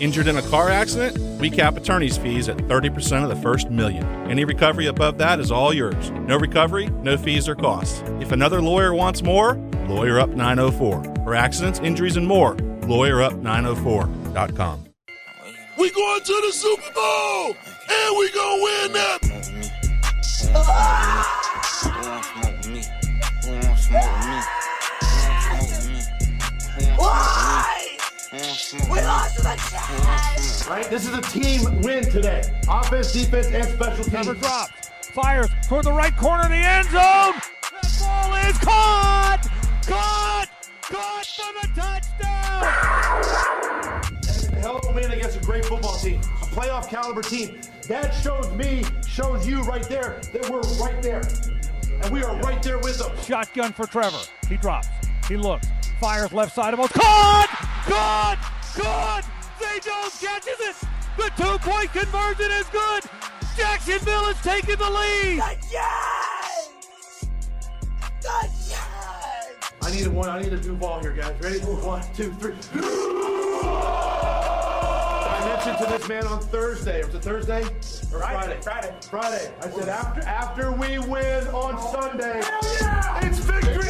[0.00, 1.16] Injured in a car accident?
[1.40, 4.04] We cap attorney's fees at 30% of the first million.
[4.28, 6.10] Any recovery above that is all yours.
[6.10, 8.02] No recovery, no fees or costs.
[8.20, 9.54] If another lawyer wants more,
[9.86, 11.14] Lawyer Up 904.
[11.22, 14.84] For accidents, injuries, and more, lawyerup904.com.
[15.78, 17.54] We going to the Super Bowl,
[17.88, 19.20] and we gonna win that.
[26.96, 27.43] Why?
[28.34, 28.40] We
[29.00, 30.66] lost to the Jets.
[30.66, 30.90] Right?
[30.90, 32.42] This is a team win today.
[32.68, 34.10] Offense, defense, and special teams.
[34.10, 37.40] Trevor drops, fires toward the right corner of the end zone.
[37.70, 39.48] That ball is caught!
[39.86, 40.48] Caught!
[40.82, 42.64] Caught for the touchdown!
[44.52, 47.60] A hell of a win against a great football team, a playoff caliber team.
[47.86, 51.22] That shows me, shows you right there that we're right there.
[52.02, 53.12] And we are right there with them.
[53.22, 54.18] Shotgun for Trevor.
[54.48, 54.88] He drops.
[55.28, 55.68] He looks.
[56.04, 56.92] Fires left side of us.
[56.92, 57.48] Caught!
[57.86, 58.36] Caught!
[58.76, 59.24] Caught!
[59.58, 60.76] They don't catch it!
[61.16, 63.04] The two-point conversion is good!
[63.56, 65.38] Jacksonville is taking the lead!
[65.38, 67.26] The Jets!
[68.20, 69.72] The Jets!
[69.80, 71.40] I need a one, I need a Duval here, guys.
[71.40, 71.60] Ready?
[71.60, 72.54] One, two, three.
[75.24, 77.02] I mentioned to this man on Thursday.
[77.02, 77.62] Was it Thursday?
[78.12, 78.60] Or Friday?
[78.60, 78.94] Friday.
[79.08, 79.54] Friday.
[79.62, 82.42] I said after after we win on Sunday,
[83.26, 83.88] it's victory.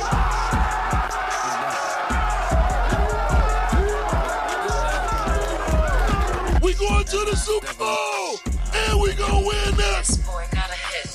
[7.15, 8.41] To the Super Bowl,
[8.75, 10.17] and we gonna win this.
[10.17, 11.07] Boy got a hit.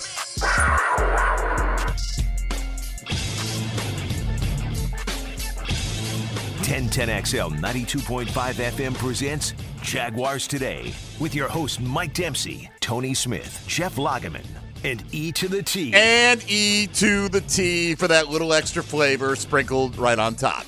[6.64, 14.46] 1010XL 92.5 FM presents Jaguars Today with your host Mike Dempsey, Tony Smith, Jeff Lageman,
[14.86, 15.94] and E to the T.
[15.94, 20.66] And E to the T for that little extra flavor sprinkled right on top.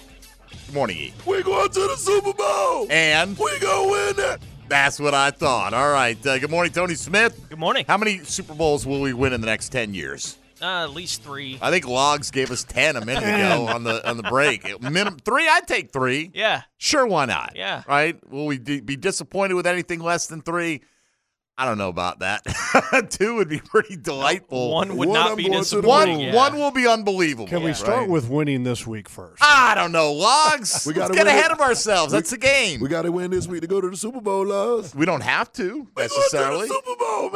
[0.66, 1.14] Good morning, E.
[1.26, 4.42] We going to the Super Bowl, And we gonna win it.
[4.72, 5.73] That's what I thought.
[5.73, 6.17] All right.
[6.25, 7.45] Uh, good morning, Tony Smith.
[7.50, 7.83] Good morning.
[7.88, 10.38] How many Super Bowls will we win in the next 10 years?
[10.61, 11.59] Uh, at least three.
[11.61, 14.64] I think Logs gave us 10 a minute ago on the on the break.
[14.81, 16.31] Minimum three, I'd take three.
[16.33, 16.61] Yeah.
[16.77, 17.54] Sure, why not?
[17.55, 17.83] Yeah.
[17.87, 18.15] Right?
[18.31, 20.81] Will we d- be disappointed with anything less than three?
[21.58, 22.42] I don't know about that.
[23.12, 24.72] Two would be pretty delightful.
[24.72, 26.17] One would One, not be going to the disappointing.
[26.17, 26.36] One, yeah.
[26.36, 27.48] one will be unbelievable.
[27.48, 28.10] Can we start right?
[28.10, 29.44] with winning this week first?
[29.44, 30.86] I don't know, Logs.
[30.92, 31.52] We gotta get ahead it.
[31.52, 32.11] of ourselves.
[32.11, 32.80] That's the game.
[32.80, 34.95] We got to win this week to go to the Super Bowl, Logs.
[34.95, 36.67] We don't have to We going to necessarily.
[36.67, 37.30] the Super Bowl,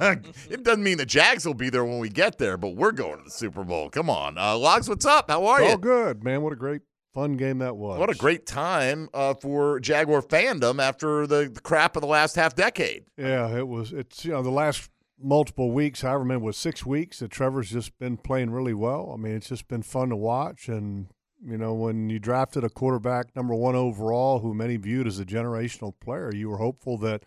[0.00, 0.34] man.
[0.50, 3.18] it doesn't mean the Jags will be there when we get there, but we're going
[3.18, 3.90] to the Super Bowl.
[3.90, 4.88] Come on, uh, Logs.
[4.88, 5.30] What's up?
[5.30, 5.70] How are All you?
[5.72, 6.42] All good, man.
[6.42, 6.82] What a great,
[7.18, 7.98] fun game that was.
[7.98, 12.36] What a great time uh, for Jaguar fandom after the, the crap of the last
[12.36, 13.06] half decade.
[13.16, 13.92] Yeah, it was.
[13.92, 14.88] It's you know the last
[15.20, 16.04] multiple weeks.
[16.04, 19.10] I remember was six weeks that Trevor's just been playing really well.
[19.12, 20.68] I mean, it's just been fun to watch.
[20.68, 21.08] And
[21.44, 25.24] you know, when you drafted a quarterback number one overall, who many viewed as a
[25.24, 27.24] generational player, you were hopeful that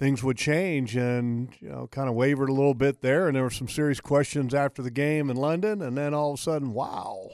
[0.00, 3.28] things would change, and you know, kind of wavered a little bit there.
[3.28, 6.40] And there were some serious questions after the game in London, and then all of
[6.40, 7.30] a sudden, wow.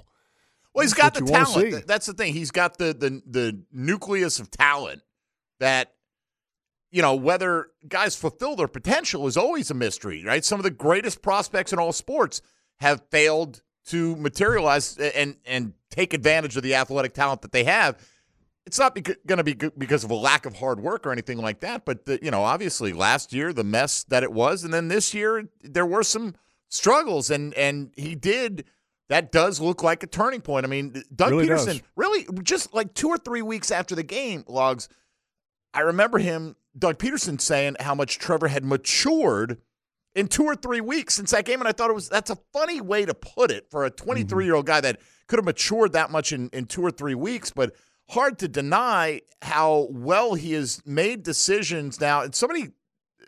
[0.76, 1.86] Well, he's got the talent.
[1.86, 2.34] That's the thing.
[2.34, 5.02] He's got the the the nucleus of talent
[5.58, 5.94] that
[6.90, 10.44] you know whether guys fulfill their potential is always a mystery, right?
[10.44, 12.42] Some of the greatest prospects in all sports
[12.76, 17.98] have failed to materialize and and take advantage of the athletic talent that they have.
[18.66, 18.94] It's not
[19.26, 22.04] going to be because of a lack of hard work or anything like that, but
[22.04, 25.48] the, you know, obviously last year the mess that it was, and then this year
[25.62, 26.34] there were some
[26.68, 28.64] struggles, and and he did.
[29.08, 30.66] That does look like a turning point.
[30.66, 31.82] I mean, Doug Really Pederson, does.
[31.94, 34.88] really, just like two or three weeks after the game, logs.
[35.72, 39.58] I remember him, Doug Pederson, saying how much Trevor had matured
[40.14, 42.38] in two or three weeks since that game, and I thought it was that's a
[42.52, 44.04] funny way to put it for a mm-hmm.
[44.04, 47.14] 23 year old guy that could have matured that much in in two or three
[47.14, 47.76] weeks, but
[48.08, 52.22] hard to deny how well he has made decisions now.
[52.22, 52.70] And somebody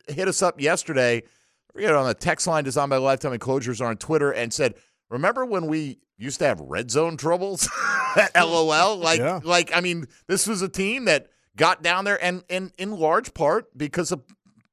[0.09, 3.97] hit us up yesterday, I forget on the text line designed by Lifetime Enclosures on
[3.97, 4.75] Twitter and said,
[5.11, 7.69] "Remember when we used to have red zone troubles?"
[8.35, 8.97] LOL.
[8.99, 9.41] Like, Yeah.
[9.45, 13.35] like I mean, this was a team that got down there, and and in large
[13.35, 14.23] part because of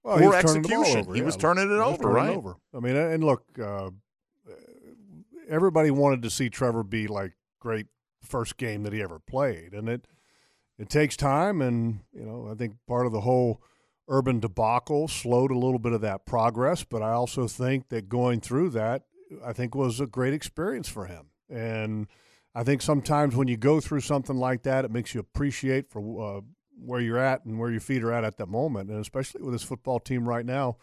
[0.04, 1.02] Well, poor he was turning the ball execution.
[1.06, 1.26] over, he yeah.
[1.26, 2.36] was turning it He over, turning it right?
[2.38, 2.56] over.
[2.74, 3.90] I mean, and look, uh,
[5.50, 7.88] everybody wanted to see Trevor be like great
[8.24, 10.08] first game that he ever played, and it
[10.78, 13.62] it takes time, and you know, I think part of the whole
[14.08, 18.40] urban debacle slowed a little bit of that progress, but I also think that going
[18.40, 19.04] through that,
[19.44, 22.08] I think was a great experience for him, and
[22.54, 26.38] I think sometimes when you go through something like that, it makes you appreciate for
[26.38, 26.42] uh,
[26.80, 29.54] where you're at and where your feet are at at that moment, and especially with
[29.54, 30.78] this football team right now.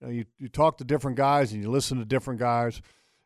[0.00, 2.82] You, know, you, you talk to different guys and you listen to different guys,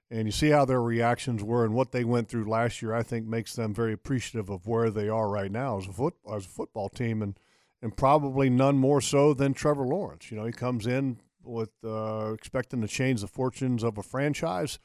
[0.09, 2.95] and you see how their reactions were and what they went through last year.
[2.95, 6.15] I think makes them very appreciative of where they are right now as a foot
[6.33, 7.39] as a football team, and
[7.83, 10.31] and probably none more so than Trevor Lawrence.
[10.31, 14.79] You know, he comes in with uh, expecting to change the fortunes of a franchise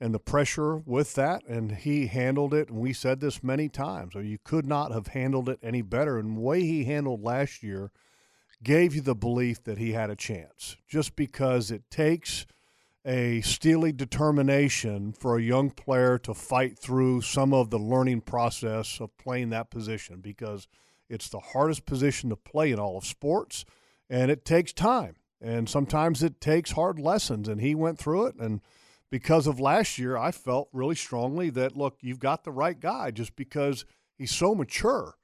[0.00, 2.68] and the pressure with that, and he handled it.
[2.68, 6.18] And we said this many times: so you could not have handled it any better.
[6.18, 7.90] And the way he handled last year
[8.62, 12.46] gave you the belief that he had a chance, just because it takes
[13.04, 18.98] a steely determination for a young player to fight through some of the learning process
[19.00, 20.66] of playing that position because
[21.10, 23.64] it's the hardest position to play in all of sports
[24.08, 28.36] and it takes time and sometimes it takes hard lessons and he went through it.
[28.36, 28.60] And
[29.10, 33.10] because of last year I felt really strongly that look you've got the right guy
[33.10, 33.84] just because
[34.16, 35.16] he's so mature.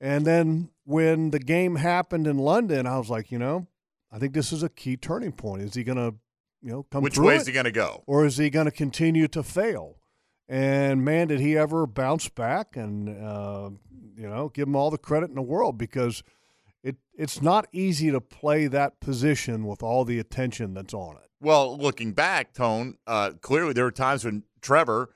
[0.00, 3.66] And then when the game happened in London I was like you know
[4.10, 5.62] I think this is a key turning point.
[5.62, 6.16] Is he going to
[6.62, 8.02] you know, come Which way it, is he going to go?
[8.06, 9.96] or is he going to continue to fail?
[10.48, 13.70] And man, did he ever bounce back and uh,
[14.16, 15.76] you know give him all the credit in the world?
[15.76, 16.22] Because
[16.82, 21.30] it it's not easy to play that position with all the attention that's on it.
[21.40, 25.10] Well, looking back, Tone, uh, clearly there were times when Trevor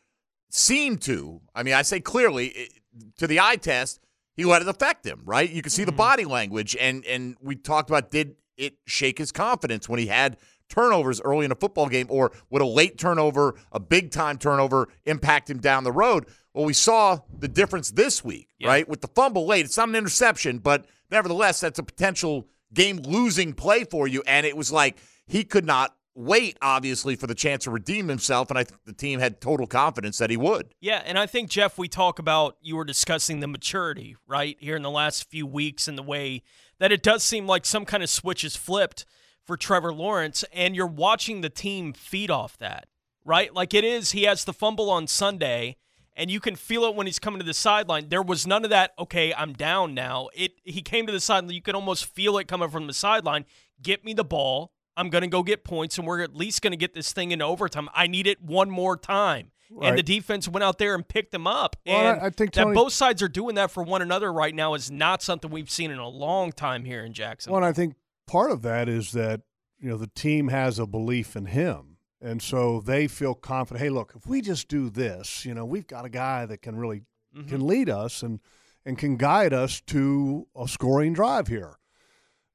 [0.50, 1.40] seemed to.
[1.54, 2.72] I mean, I say clearly it,
[3.18, 4.00] to the eye test,
[4.36, 5.22] he let it affect him.
[5.24, 5.50] Right?
[5.50, 9.32] You could see the body language, and and we talked about did it shake his
[9.32, 10.36] confidence when he had
[10.72, 14.88] turnovers early in a football game, or would a late turnover, a big time turnover,
[15.04, 16.26] impact him down the road?
[16.54, 18.88] Well, we saw the difference this week, right?
[18.88, 23.52] With the fumble late, it's not an interception, but nevertheless, that's a potential game losing
[23.52, 24.22] play for you.
[24.26, 24.96] And it was like
[25.26, 28.50] he could not wait, obviously, for the chance to redeem himself.
[28.50, 30.74] And I think the team had total confidence that he would.
[30.80, 34.76] Yeah, and I think Jeff, we talk about you were discussing the maturity right here
[34.76, 36.42] in the last few weeks and the way
[36.78, 39.06] that it does seem like some kind of switch is flipped
[39.44, 42.86] for Trevor Lawrence, and you're watching the team feed off that,
[43.24, 43.52] right?
[43.54, 45.76] Like it is, he has the fumble on Sunday,
[46.14, 48.08] and you can feel it when he's coming to the sideline.
[48.08, 48.92] There was none of that.
[48.98, 50.28] Okay, I'm down now.
[50.34, 51.54] It he came to the sideline.
[51.54, 53.44] You could almost feel it coming from the sideline.
[53.82, 54.72] Get me the ball.
[54.96, 57.88] I'm gonna go get points, and we're at least gonna get this thing in overtime.
[57.94, 59.50] I need it one more time.
[59.74, 59.88] Right.
[59.88, 61.76] And the defense went out there and picked them up.
[61.86, 64.54] Well, and I- I think, that both sides are doing that for one another right
[64.54, 67.54] now is not something we've seen in a long time here in Jackson.
[67.54, 67.94] Well, I think
[68.32, 69.42] part of that is that
[69.78, 73.82] you know the team has a belief in him, and so they feel confident.
[73.84, 76.76] Hey, look, if we just do this, you know, we've got a guy that can
[76.76, 77.02] really
[77.34, 77.48] Mm-hmm.
[77.48, 78.40] can lead us and
[78.84, 81.78] and can guide us to a scoring drive here.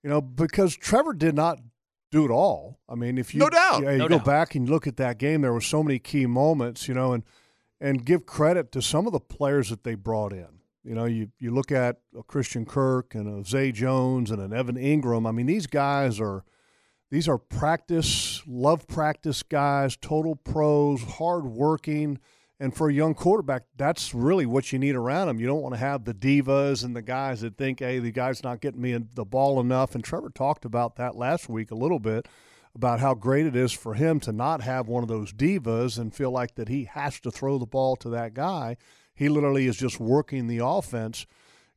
[0.04, 1.58] You know, because Trevor did not
[2.12, 2.78] do it all.
[2.88, 3.82] I mean, if you No doubt.
[3.82, 4.26] yeah, you No go doubt.
[4.26, 6.88] back and you look at that game, there were so many key moments.
[6.88, 7.24] You know, and
[7.82, 10.57] and give credit to some of the players that they brought in.
[10.88, 14.54] You know, you, you look at a Christian Kirk and a Zay Jones and an
[14.54, 15.28] Evan Engram.
[15.28, 16.46] I mean, these guys are
[17.12, 22.20] these are practice, love practice guys, total pros, hard working.
[22.60, 25.40] And for a young quarterback, that's really what you need around him.
[25.40, 28.42] You don't want to have the divas and the guys that think, hey, the guy's
[28.42, 29.94] not getting me the ball enough.
[29.94, 32.28] And Trevor talked about that last week a little bit
[32.74, 36.16] about how great it is for him to not have one of those divas and
[36.16, 38.78] feel like that he has to throw the ball to that guy.
[39.18, 41.26] He literally is just working the offense,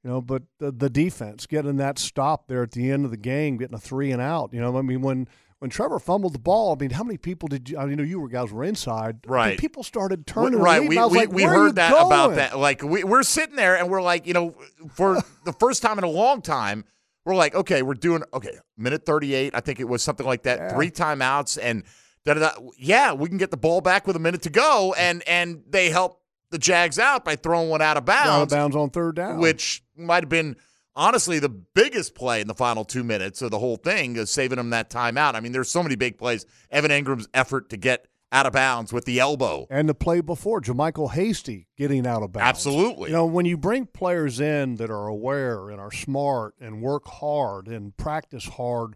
[0.05, 0.21] you know.
[0.21, 3.75] But the, the defense getting that stop there at the end of the game, getting
[3.75, 4.51] a three and out.
[4.53, 5.29] You know, I mean when.
[5.59, 7.77] When Trevor fumbled the ball, I mean, how many people did you?
[7.77, 9.19] I mean, you know, you were guys were inside.
[9.27, 9.59] Right.
[9.59, 10.55] people started turning.
[10.55, 10.81] and right.
[10.81, 12.59] We, we, like, we "Where are you heard that about that.
[12.59, 14.55] Like we, we're sitting there and we're like, you know,
[14.95, 16.87] for the first time in a long time,
[17.27, 19.55] we're like, okay, we're doing okay, minute thirty eight.
[19.55, 20.59] I think it was something like that.
[20.59, 20.75] Yeah.
[20.75, 21.85] Three timeouts and
[22.25, 22.53] da da da.
[22.79, 25.91] Yeah, we can get the ball back with a minute to go, and and they
[25.91, 26.20] help
[26.51, 28.29] the Jags out by throwing one out of bounds.
[28.29, 30.57] Out of bounds, on third down, which might have been.
[30.97, 34.57] Honestly, the biggest play in the final two minutes of the whole thing is saving
[34.57, 35.35] them that timeout.
[35.35, 36.45] I mean, there's so many big plays.
[36.71, 39.67] Evan Engram's effort to get out of bounds with the elbow.
[39.71, 42.49] and the play before, JaMycal Hasty getting out of bounds.
[42.49, 43.11] Absolutely.
[43.11, 47.07] You know, when you bring players in that are aware and are smart and work
[47.07, 48.95] hard and practice hard,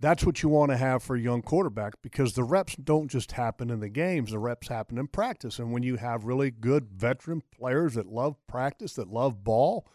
[0.00, 3.32] that's what you want to have for a young quarterback because the reps don't just
[3.32, 5.58] happen in the games, the reps happen in practice.
[5.58, 9.86] And when you have really good veteran players that love practice, that love ball,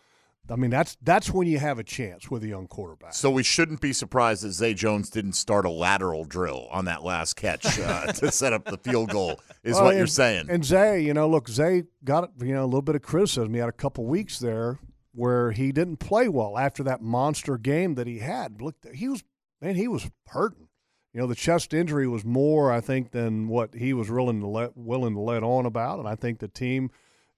[0.49, 3.13] I mean, that's that's when you have a chance with a young quarterback.
[3.13, 7.03] So we shouldn't be surprised that Zay Jones didn't start a lateral drill on that
[7.03, 9.39] last catch uh, to set up the field goal.
[9.63, 10.47] Is Well, what and- you're saying?
[10.49, 13.53] And Zay, you know, look, Zay got you know a little bit of criticism.
[13.53, 14.79] He had a couple weeks there
[15.13, 18.61] where he didn't play well after that monster game that he had.
[18.61, 19.23] Look, he was
[19.61, 20.67] man, he was hurting.
[21.13, 24.47] You know, the chest injury was more, I think, than what he was willing to
[24.47, 25.99] let willing to let on about.
[25.99, 26.89] And I think the team,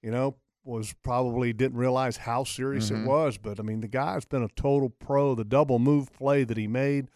[0.01, 3.03] you know, was probably didn't realize how serious Mhm.
[3.03, 3.37] it was.
[3.37, 5.33] But I mean, the guy's been a total pro.
[5.35, 7.09] The double move play that he made,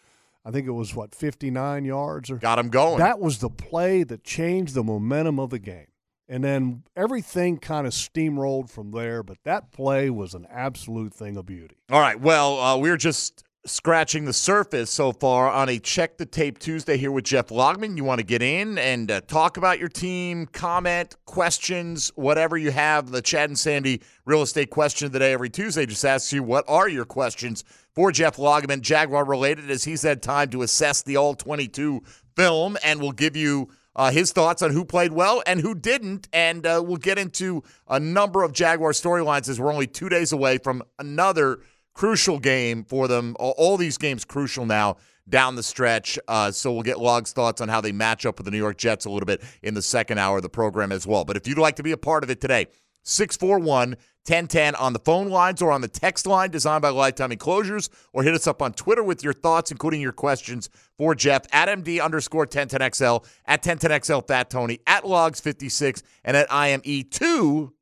[0.44, 2.98] I think it was what fifty nine yards or Got him going.
[2.98, 5.86] that was the play that changed the momentum of the game.
[6.28, 11.36] And then everything kind of steamrolled from there, but that play was an absolute thing
[11.38, 11.76] of beauty.
[11.90, 12.20] All right.
[12.20, 16.96] Well, uh, we're just scratching the surface so far on a check the tape Tuesday
[16.96, 17.96] here with Jeff Lageman.
[17.96, 22.70] You want to get in and uh, talk about your team, comment, questions, whatever you
[22.70, 23.10] have.
[23.10, 26.42] The Chad and Sandy real estate question of the day every Tuesday just asks you
[26.42, 31.02] what are your questions for Jeff Lageman, Jaguar related, as he's had time to assess
[31.02, 32.02] the all 22
[32.36, 36.28] film and will give you uh, his thoughts on who played well and who didn't.
[36.32, 40.32] And uh, we'll get into a number of Jaguar storylines as we're only two days
[40.32, 41.58] away from another
[41.98, 43.34] crucial game for them.
[43.40, 46.16] All, all these games crucial now down the stretch.
[46.28, 48.76] Uh, so we'll get Log's thoughts on how they match up with the New York
[48.78, 51.24] Jets a little bit in the second hour of the program as well.
[51.24, 52.68] But if you'd like to be a part of it today,
[53.02, 53.96] 641
[54.28, 58.22] 1010 on the phone lines or on the text line designed by Lifetime Enclosures, or
[58.22, 62.00] hit us up on Twitter with your thoughts, including your questions for Jeff at MD
[62.00, 67.72] underscore 1010XL, at 1010XL Fat Tony, at Logs56, and at IME2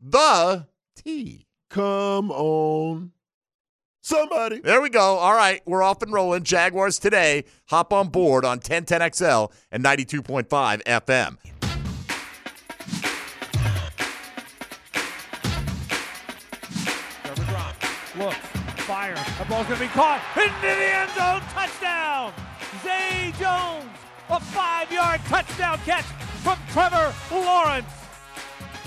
[0.00, 1.46] the T.
[1.70, 3.12] Come on.
[4.06, 4.60] Somebody.
[4.60, 5.16] There we go.
[5.16, 6.44] All right, we're off and rolling.
[6.44, 7.42] Jaguars today.
[7.70, 10.46] Hop on board on 1010XL and 92.5
[10.84, 11.36] FM.
[17.24, 18.36] Trevor drops, looks,
[18.86, 19.18] fires.
[19.40, 21.40] The ball's going to be caught into the end zone.
[21.50, 22.32] Touchdown!
[22.84, 23.90] Zay Jones,
[24.30, 26.04] a five-yard touchdown catch
[26.44, 28.05] from Trevor Lawrence.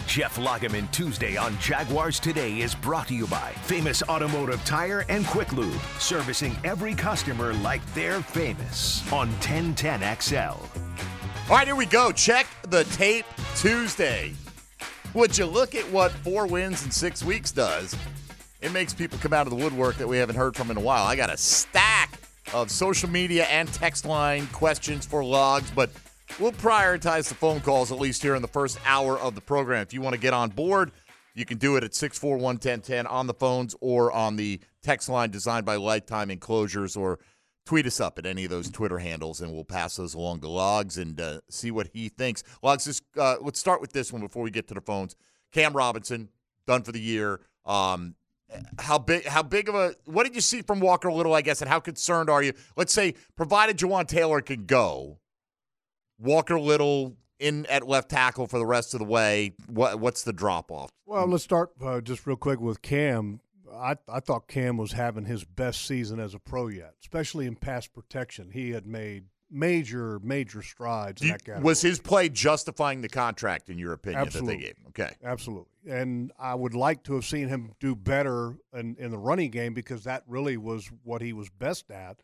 [0.10, 5.24] Jeff Lageman Tuesday on Jaguars Today is brought to you by Famous Automotive Tire and
[5.28, 10.58] Quick Lube, servicing every customer like they're famous on 1010XL.
[10.58, 12.12] All right, here we go.
[12.12, 13.24] Check the tape
[13.56, 14.34] Tuesday.
[15.14, 17.96] Would you look at what four wins in six weeks does?
[18.62, 20.82] It makes people come out of the woodwork that we haven't heard from in a
[20.82, 21.04] while.
[21.04, 22.20] I got a stack
[22.52, 25.92] of social media and text line questions for logs, but
[26.40, 29.82] we'll prioritize the phone calls at least here in the first hour of the program.
[29.82, 30.92] If you want to get on board,
[31.34, 35.32] you can do it at 641 1010 on the phones or on the text line
[35.32, 37.20] designed by Lifetime Enclosures or
[37.66, 40.48] tweet us up at any of those Twitter handles, and we'll pass those along to
[40.48, 42.44] Logs and uh, see what he thinks.
[42.64, 45.16] Logs, just, uh, let's start with this one before we get to the phones.
[45.52, 46.30] Cam Robinson
[46.66, 47.42] done for the year.
[47.66, 48.16] Um,
[48.80, 49.26] how big?
[49.26, 49.94] How big of a?
[50.06, 51.36] What did you see from Walker Little?
[51.36, 52.54] I guess, and how concerned are you?
[52.76, 55.20] Let's say, provided Jawaan Taylor can go,
[56.20, 59.54] Walker Little in at left tackle for the rest of the way.
[59.68, 60.92] What what's the drop off?
[61.06, 63.40] Well, let's start uh, just real quick with Cam.
[63.74, 67.56] I, I thought Cam was having his best season as a pro yet, especially in
[67.56, 68.50] pass protection.
[68.52, 73.78] He had made major, major strides in You- was his play justifying the contract in
[73.78, 74.56] your opinion Absolutely.
[74.56, 74.86] that they gave him?
[74.90, 75.16] Okay.
[75.24, 75.68] Absolutely.
[75.88, 79.74] And I would like to have seen him do better in, in the running game
[79.74, 82.18] because that really was what he was best at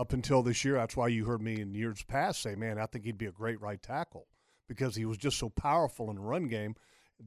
[0.00, 0.76] up until this year.
[0.76, 3.32] That's why you heard me in years past say, man, I think he'd be a
[3.32, 4.26] great right tackle
[4.66, 6.74] because he was just so powerful in the run game.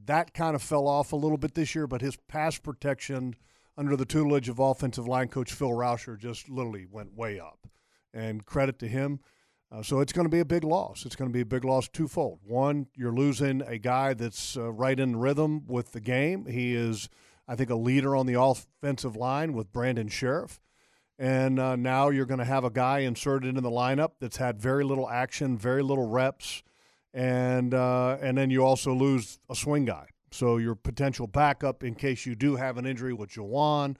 [0.06, 3.36] That kind of fell off a little bit this year, but his pass protection
[3.78, 7.68] under the tutelage of offensive line coach Phil Rauscher just literally went way up.
[8.12, 9.20] And credit to him.
[9.70, 11.06] Uh, so it's going to be a big loss.
[11.06, 12.40] It's going to be a big loss twofold.
[12.44, 16.46] One, you're losing a guy that's uh, right in rhythm with the game.
[16.46, 17.08] He is,
[17.46, 20.60] I think, a leader on the offensive line with Brandon Scherff.
[21.18, 24.60] And uh, now you're going to have a guy inserted into the lineup that's had
[24.60, 26.62] very little action, very little reps,
[27.12, 30.08] and uh, and then you also lose a swing guy.
[30.32, 33.96] So your potential backup in case you do have an injury with Jawaan,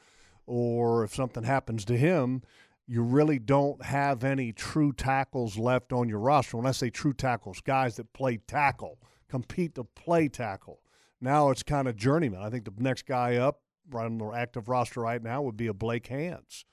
[0.46, 2.42] or if something happens to him,
[2.88, 6.56] you really don't have any true tackles left on your roster.
[6.56, 10.80] When I say true tackles, guys that play tackle, compete to play tackle.
[11.20, 12.42] Now it's kind of journeyman.
[12.42, 15.68] I think the next guy up right on the active roster right now would be
[15.68, 16.64] a Blake Hance.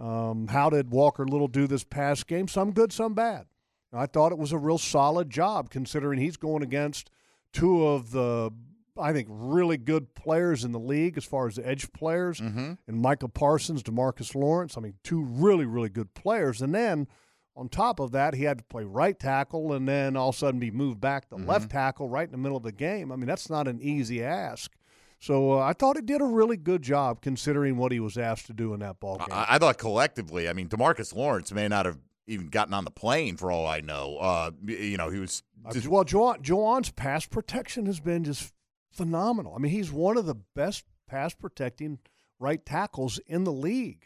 [0.00, 2.48] Um, how did Walker Little do this past game?
[2.48, 3.46] Some good, some bad.
[3.92, 7.10] I thought it was a real solid job considering he's going against
[7.52, 8.50] two of the,
[8.98, 12.78] I think, really good players in the league as far as the edge players, and
[12.88, 14.78] Michael Parsons, DeMarcus Lawrence.
[14.78, 16.62] I mean, two really, really good players.
[16.62, 17.08] And then
[17.56, 20.38] on top of that, he had to play right tackle and then all of a
[20.38, 23.10] sudden be moved back to left tackle right in the middle of the game.
[23.10, 24.72] I mean, that's not an easy ask.
[25.20, 28.46] So uh, I thought he did a really good job considering what he was asked
[28.46, 29.28] to do in that ball game.
[29.30, 32.90] I, I thought collectively, I mean, DeMarcus Lawrence may not have even gotten on the
[32.90, 34.16] plane for all I know.
[34.16, 38.52] Uh, you know, he was Uh, just, well, Jawaan, Jawaan's pass protection has been just
[38.90, 39.54] phenomenal.
[39.54, 41.98] I mean, he's one of the best pass protecting
[42.38, 44.04] right tackles in the league.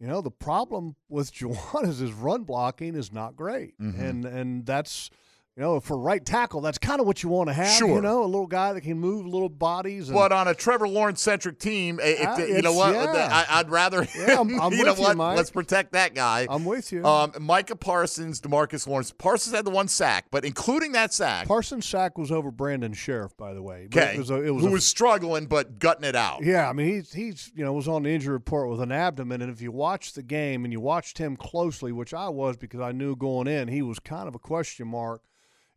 [0.00, 4.00] You know, the problem with Jawaan is his run blocking is not great, Mhm.
[4.00, 5.10] and and that's
[5.56, 7.68] You know, for right tackle, that's kind of what you want to have.
[7.78, 7.88] Sure.
[7.94, 10.10] You know, a little guy that can move little bodies.
[10.10, 13.44] And, But on a Trevor Lawrence centric team, if, Uh, you know what, yeah.
[13.48, 14.06] I, I'd rather.
[14.16, 15.16] Yeah, I'm- I'm you know you, what?
[15.16, 15.38] Mike.
[15.38, 16.46] Let's protect that guy.
[16.50, 17.02] I'm with you.
[17.06, 19.12] Um, Micah Parsons, DeMarcus Lawrence.
[19.12, 23.34] Parsons had the one sack, but including that sack, Parsons' sack was over Brandon Scherff,
[23.38, 23.86] by the way.
[23.86, 26.44] Okay, It was a, it was who a- was struggling but gutting it out.
[26.44, 29.40] Yeah, I mean he's he's you know was on the injury report with an abdomen,
[29.40, 32.80] and if you watch the game and you watched him closely, which I was because
[32.80, 35.22] I knew going in he was kind of a question mark.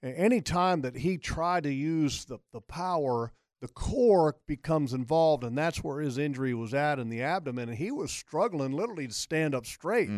[0.01, 5.43] And any time that he tried to use the the power, the core becomes involved,
[5.43, 9.07] and that's where his injury was at in the abdomen, and he was struggling literally
[9.07, 10.09] to stand up straight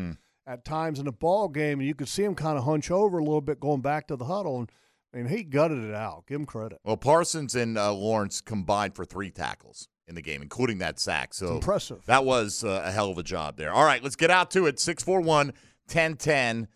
[0.46, 3.18] at times in the ball game, and you could see him kind of hunch over
[3.18, 4.72] a little bit going back to the huddle, and
[5.14, 6.26] I mean he gutted it out.
[6.28, 6.80] Give him credit.
[6.84, 11.34] Well, Parsons and uh, Lawrence combined for three tackles in the game, including that sack.
[11.34, 12.06] So impressive.
[12.06, 13.74] That was uh, a hell of a job there.
[13.74, 14.80] All right, let's get out to it.
[14.80, 15.48] 641
[15.88, 16.68] 1010.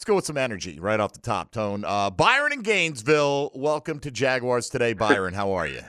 [0.00, 1.84] Let's go with some energy right off the top, Tone.
[1.84, 4.94] Uh, Byron in Gainesville, welcome to Jaguars today.
[4.94, 5.82] Byron, how are you?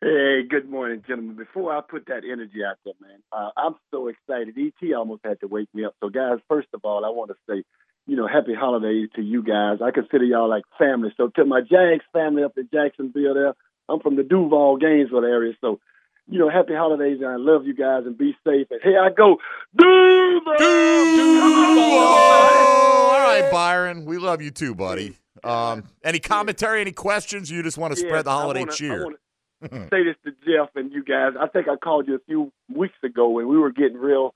[0.00, 1.36] Hey, good morning, gentlemen.
[1.36, 4.56] Before I put that energy out there, man, uh, I'm so excited.
[4.58, 5.94] ET almost had to wake me up.
[6.02, 7.62] So, guys, first of all, I want to say,
[8.08, 9.78] you know, happy holidays to you guys.
[9.80, 11.14] I consider y'all like family.
[11.16, 13.54] So, to my Jags family up in Jacksonville, there,
[13.88, 15.52] I'm from the Duval, Gainesville area.
[15.60, 15.78] So,
[16.28, 18.66] you know, happy holidays, and I love you guys, and be safe.
[18.70, 19.36] And here I go,
[19.76, 20.54] Duval.
[21.78, 24.04] Oh, all right, Byron.
[24.04, 25.16] We love you too, buddy.
[25.44, 27.50] Um, any commentary, any questions?
[27.50, 29.04] You just want to Yeah, spread the I holiday wanna- cheer.
[29.04, 29.16] wanna
[29.90, 31.32] say this to Jeff and you guys.
[31.40, 34.34] I think I called you a few weeks ago when we were getting real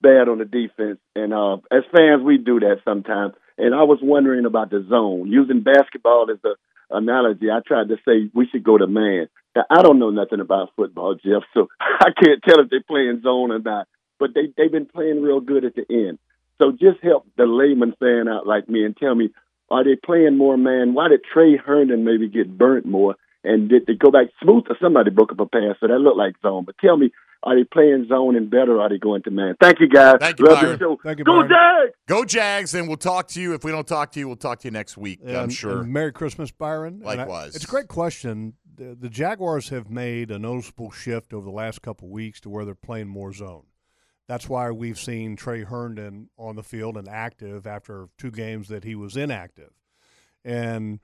[0.00, 3.34] bad on the defense, and uh, as fans, we do that sometimes.
[3.58, 6.56] And I was wondering about the zone, using basketball as the
[6.92, 7.50] analogy.
[7.50, 9.28] I tried to say we should go to man.
[9.56, 13.22] Now I don't know nothing about football, Jeff, so I can't tell if they're playing
[13.22, 13.88] zone or not.
[14.18, 16.18] But they they've been playing real good at the end.
[16.58, 19.30] So just help the layman fan out like me and tell me,
[19.70, 20.94] are they playing more man?
[20.94, 23.16] Why did Tre Herndon maybe get burnt more?
[23.42, 25.76] And did they go back smooth or somebody broke up a pass?
[25.80, 26.64] So that looked like zone.
[26.64, 27.10] But tell me,
[27.44, 29.56] are they playing zone and better or are they going to man?
[29.60, 30.16] Thank you guys.
[30.20, 30.72] Thank you, Love Byron.
[30.72, 30.98] the show.
[31.02, 31.48] Thank you, Go Byron.
[31.50, 31.96] Jags!
[32.08, 33.54] Go Jags, and we'll talk to you.
[33.54, 35.20] If we don't talk to you, we'll talk to you next week.
[35.26, 35.82] I'm sure.
[35.82, 37.00] Merry Christmas, Byron.
[37.02, 37.56] And I- Likewise.
[37.56, 38.54] it's a great question.
[38.74, 42.48] The, the Jaguars have made a noticeable shift over the last couple of weeks to
[42.50, 43.64] where they're playing more zone.
[44.28, 48.84] That's why we've seen Tre Herndon on the field and active after two games that
[48.84, 49.72] he was inactive.
[50.44, 51.00] And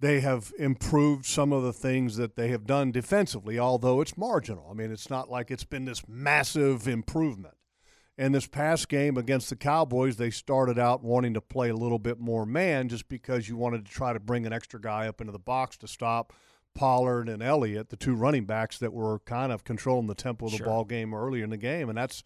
[0.00, 4.66] they have improved some of the things that they have done defensively, although it's marginal.
[4.70, 7.54] I mean, it's not like it's been this massive improvement.
[8.16, 11.98] In this past game against the Cowboys, they started out wanting to play a little
[11.98, 15.20] bit more man just because you wanted to try to bring an extra guy up
[15.20, 16.32] into the box to stop
[16.74, 20.52] Pollard and Elliott, the two running backs that were kind of controlling the tempo of
[20.52, 20.66] the Sure.
[20.66, 21.88] ball game earlier in the game.
[21.88, 22.22] And that's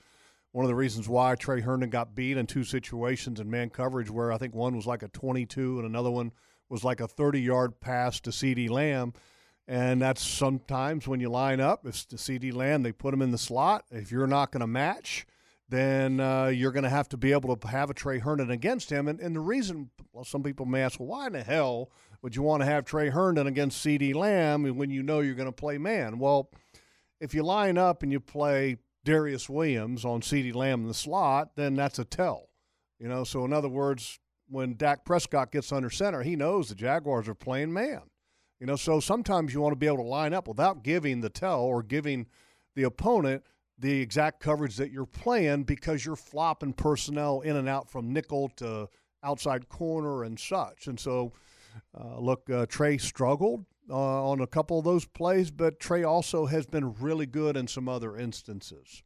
[0.53, 4.11] one of the reasons why Tre Herndon got beat in two situations in man coverage
[4.11, 6.33] where I think one was like a 22 and another one
[6.69, 9.13] was like a 30 yard pass to CeeDee Lamb.
[9.67, 13.31] And that's sometimes when you line up, if the CeeDee Lamb, they put him in
[13.31, 13.85] the slot.
[13.91, 15.27] If you're not going to match,
[15.69, 18.91] then uh, you're going to have to be able to have a Tre Herndon against
[18.91, 19.09] him.
[19.09, 22.37] And, and the reason, well, some people may ask, well, why in the hell would
[22.37, 25.53] you want to have Tre Herndon against CeeDee Lamb when you know you're going to
[25.53, 26.19] play man?
[26.19, 26.51] Well,
[27.21, 31.57] if you line up and you play Darious Williams on CeeDee Lamb in the slot,
[31.57, 32.49] then that's a tell.
[32.99, 34.19] You know, so in other words,
[34.55, 38.03] when Dak Prescott gets under center, he knows the Jaguars are playing man.
[38.61, 41.29] You know, so sometimes you want to be able to line up without giving the
[41.29, 42.27] tell or giving
[42.77, 43.43] the opponent
[43.79, 48.49] the exact coverage that you're playing because you're flopping personnel in and out from nickel
[48.57, 48.89] to
[49.25, 50.87] outside corner and such.
[50.87, 51.33] And so,
[51.99, 56.47] uh, look, uh, Tre struggled uh, on a couple of those plays, but Tre also
[56.47, 59.03] has been really good in some other instances.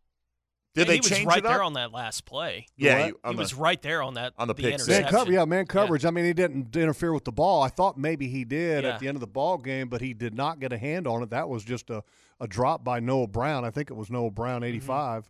[0.75, 1.53] Did And they he was right it up?
[1.53, 2.67] there on that last play.
[2.77, 3.07] Yeah, What?
[3.09, 4.87] you- he the- was right there on that on the pick six.
[4.87, 5.19] Man interception.
[5.19, 6.05] cover, yeah, man coverage.
[6.05, 7.63] I mean, he didn't interfere with the ball.
[7.63, 8.91] I thought maybe he did Yeah.
[8.91, 11.23] at the end of the ball game, but he did not get a hand on
[11.23, 11.31] it.
[11.31, 12.05] That was just a,
[12.39, 13.65] a drop by Noah Brown.
[13.65, 15.29] I think it was Noah Brown, 85,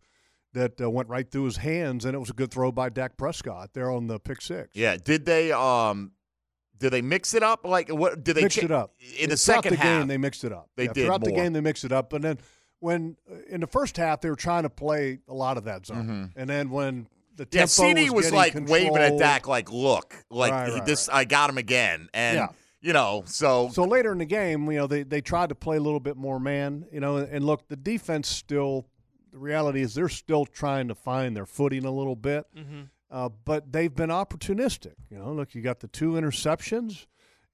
[0.55, 3.17] that uh, went right through his hands, and it was a good throw by Dak
[3.17, 4.69] Prescott there on the pick six.
[4.75, 4.97] Yeah.
[5.03, 6.13] Did they um
[6.77, 7.65] did they mix it up?
[7.65, 10.01] Like what did they mixed cha- it up in the Throughout second the half?
[10.01, 10.09] game.
[10.09, 10.69] They mixed it up.
[10.77, 11.53] They Yeah, did throughout the game.
[11.53, 12.39] They mixed it up, and then
[12.81, 15.87] when uh, in the first half they were trying to play a lot of that
[15.87, 17.57] zone, and then when the Mm-hmm.
[17.57, 21.09] yeah, tempo CeeDee was, getting like waving at Dak like, look, like Right, right, this
[21.09, 22.09] I got him again.
[22.13, 22.49] And Yeah.
[22.81, 25.77] you know, so So later in the game, you know, they, they tried to play
[25.77, 28.87] a little bit more man, you know, and look, the defense still,
[29.31, 32.45] the reality is they're still trying to find their footing a little bit,
[33.11, 34.95] uh, but they've been opportunistic.
[35.09, 37.07] You know, look, you got the two interceptions,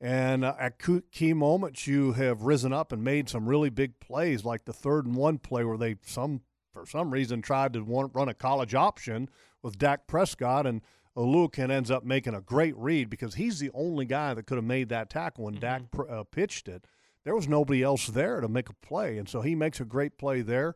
[0.04, 0.78] and uh, at
[1.12, 5.06] key moments, you have risen up and made some really big plays, like the third
[5.06, 6.42] and one play where they some
[6.74, 9.30] for some reason tried to run a college option
[9.62, 10.82] with Dak Prescott and
[11.16, 14.64] Oluokun ends up making a great read because he's the only guy that could have
[14.64, 16.84] made that tackle when Dak pr- uh, pitched it.
[17.24, 20.18] There was nobody else there to make a play, and so he makes a great
[20.18, 20.74] play there.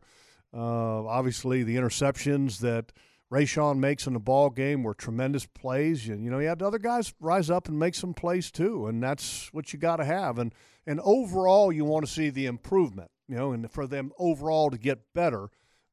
[0.51, 2.91] Uh, obviously, the interceptions that
[3.31, 6.07] Rayshawn makes in the ball game were tremendous plays.
[6.07, 9.03] And, you know, you had other guys rise up and make some plays too, and
[9.03, 10.39] that's what you got to have.
[10.39, 10.53] And
[10.87, 14.77] and overall, you want to see the improvement, you know, and for them overall to
[14.77, 15.49] get better.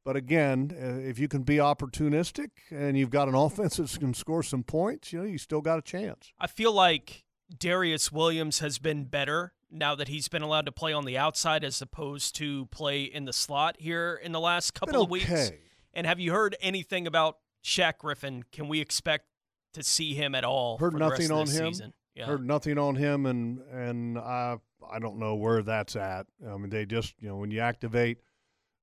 [0.06, 4.14] But again, uh, if you can be opportunistic and you've got an offense that can
[4.14, 6.32] score some points, you know, you still got a chance.
[6.38, 10.92] I feel like Darious Williams has been better now that he's been allowed to play
[10.92, 14.92] on the outside as opposed to play in the slot here in the last couple
[14.92, 15.50] Been of weeks.
[15.96, 18.44] And have you heard anything about Shaq Griffin?
[18.52, 19.24] Can we expect
[19.72, 20.76] to see him at all?
[20.78, 21.72] Heard nothing on him.
[21.72, 21.94] Season?
[22.14, 22.26] Yeah.
[22.26, 26.26] Heard nothing on him, and and I I don't know where that's at.
[26.46, 28.18] I mean, they just you know when you activate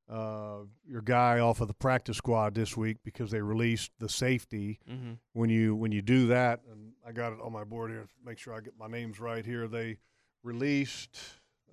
[0.10, 4.80] uh, your guy off of the practice squad this week because they released the safety.
[4.90, 5.18] Mhm.
[5.34, 8.08] When you when you do that, and I got it on my board here.
[8.26, 9.68] Make sure I get my names right here.
[9.68, 9.98] They
[10.44, 11.20] released.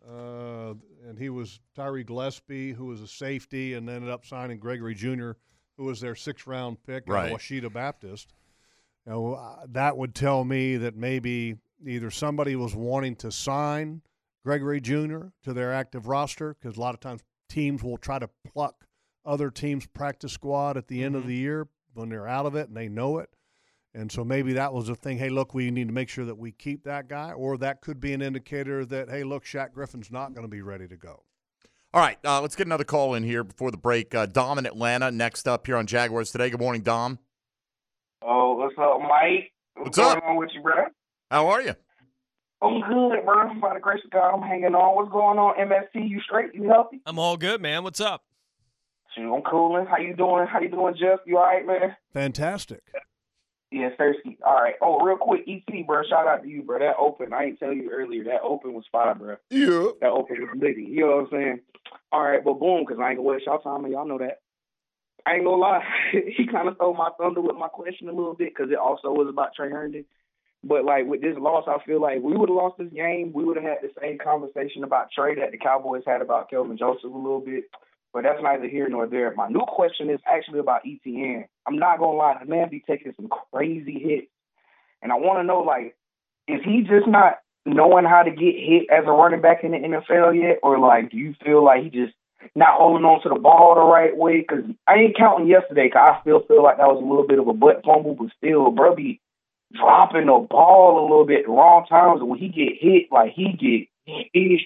[0.08, 0.74] Uh,
[1.06, 5.36] and he was Tyree Gillespie, who was a safety, and ended up signing Gregory Junior,
[5.76, 7.30] who was their sixth round pick Right.
[7.30, 8.32] Ouachita Baptist.
[9.06, 14.02] You know, uh, that would tell me that maybe either somebody was wanting to sign
[14.44, 18.28] Gregory Junior to their active roster because a lot of times teams will try to
[18.44, 18.86] pluck
[19.24, 22.68] other teams' practice squad at the end of the year when they're out of it
[22.68, 23.30] and they know it.
[23.92, 25.18] And so maybe that was a thing.
[25.18, 28.00] Hey, look, we need to make sure that we keep that guy, or that could
[28.00, 31.24] be an indicator that hey, look, Shaq Griffin's not going to be ready to go.
[31.92, 34.14] All right, uh, let's get another call in here before the break.
[34.14, 36.48] Uh, Dom in Atlanta next up here on Jaguars today.
[36.48, 37.18] Good morning, Dom.
[38.22, 39.50] Oh, what's up, Mike?
[39.74, 40.24] What's going up?
[40.24, 40.84] on with you, bro?
[41.32, 41.74] How are you?
[42.62, 43.60] I'm good, bro.
[43.60, 44.94] By the grace of God, I'm hanging on.
[44.94, 46.08] What's going on, MST?
[46.08, 46.54] You straight?
[46.54, 47.00] You healthy?
[47.06, 47.82] I'm all good, man.
[47.82, 48.22] What's up?
[49.16, 49.86] Shoot, I'm cooling.
[49.86, 50.46] How you doing?
[50.46, 51.20] How you doing, Jeff?
[51.26, 51.96] You all right, man?
[52.12, 52.82] Fantastic.
[53.70, 54.36] Yeah, thirsty.
[54.44, 54.74] All right.
[54.82, 56.02] Oh, real quick, ET, bro.
[56.08, 56.80] Shout out to you, bro.
[56.80, 58.24] That open, I ain't tell you earlier.
[58.24, 59.36] That open was fire, bro.
[59.48, 59.90] Yeah.
[60.00, 60.82] That open was litty.
[60.82, 61.60] You know what I'm saying?
[62.10, 64.40] All right, but boom, because I ain't gonna waste y'all time, and y'all know that.
[65.24, 65.84] I ain't gonna lie.
[66.12, 69.12] he kind of stole my thunder with my question a little bit because it also
[69.12, 70.04] was about Tre Herndon.
[70.64, 73.32] But like with this loss, I feel like we would have lost this game.
[73.32, 76.76] We would have had the same conversation about Tre that the Cowboys had about Kelvin
[76.76, 77.64] Joseph a little bit.
[78.12, 79.32] But that's neither here nor there.
[79.36, 81.44] My new question is actually about ETN.
[81.66, 84.26] I'm not gonna lie, the man be taking some crazy hits,
[85.02, 85.96] and I want to know like,
[86.48, 89.78] is he just not knowing how to get hit as a running back in the
[89.78, 92.14] NFL yet, or like, do you feel like he just
[92.54, 94.40] not holding on to the ball the right way?
[94.40, 97.38] Because I ain't counting yesterday, because I still feel like that was a little bit
[97.38, 99.20] of a butt fumble, but still, bro, be
[99.72, 102.20] dropping the ball a little bit the wrong times.
[102.20, 103.88] And when he get hit, like he get
[104.32, 104.60] hit.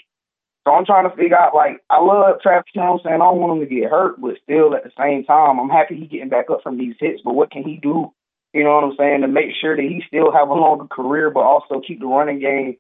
[0.66, 3.20] So I'm trying to figure out, like, I love Travis, you know what I'm saying?
[3.20, 5.96] I don't want him to get hurt, but still at the same time, I'm happy
[5.96, 7.20] he's getting back up from these hits.
[7.22, 8.12] But what can he do,
[8.54, 11.30] you know what I'm saying, to make sure that he still have a longer career,
[11.30, 12.78] but also keep the running game,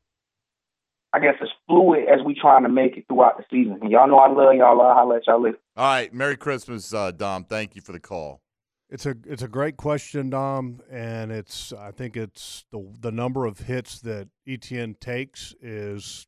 [1.12, 3.80] I guess, as fluid as we trying to make it throughout the season.
[3.82, 4.80] And y'all know I love y'all.
[4.80, 5.56] I'll let y'all live.
[5.76, 6.12] All right.
[6.12, 7.44] Merry Christmas, uh, Dom.
[7.44, 8.40] Thank you for the call.
[8.88, 13.44] It's a it's a great question, Dom, and it's I think it's the the number
[13.44, 16.26] of hits that ETN takes is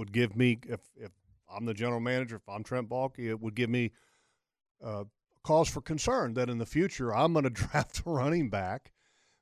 [0.00, 1.12] would give me if if
[1.54, 3.92] I'm the general manager, if I'm Trent Baalke, it would give me
[4.82, 5.04] uh,
[5.44, 8.92] cause for concern that in the future I'm going to draft a running back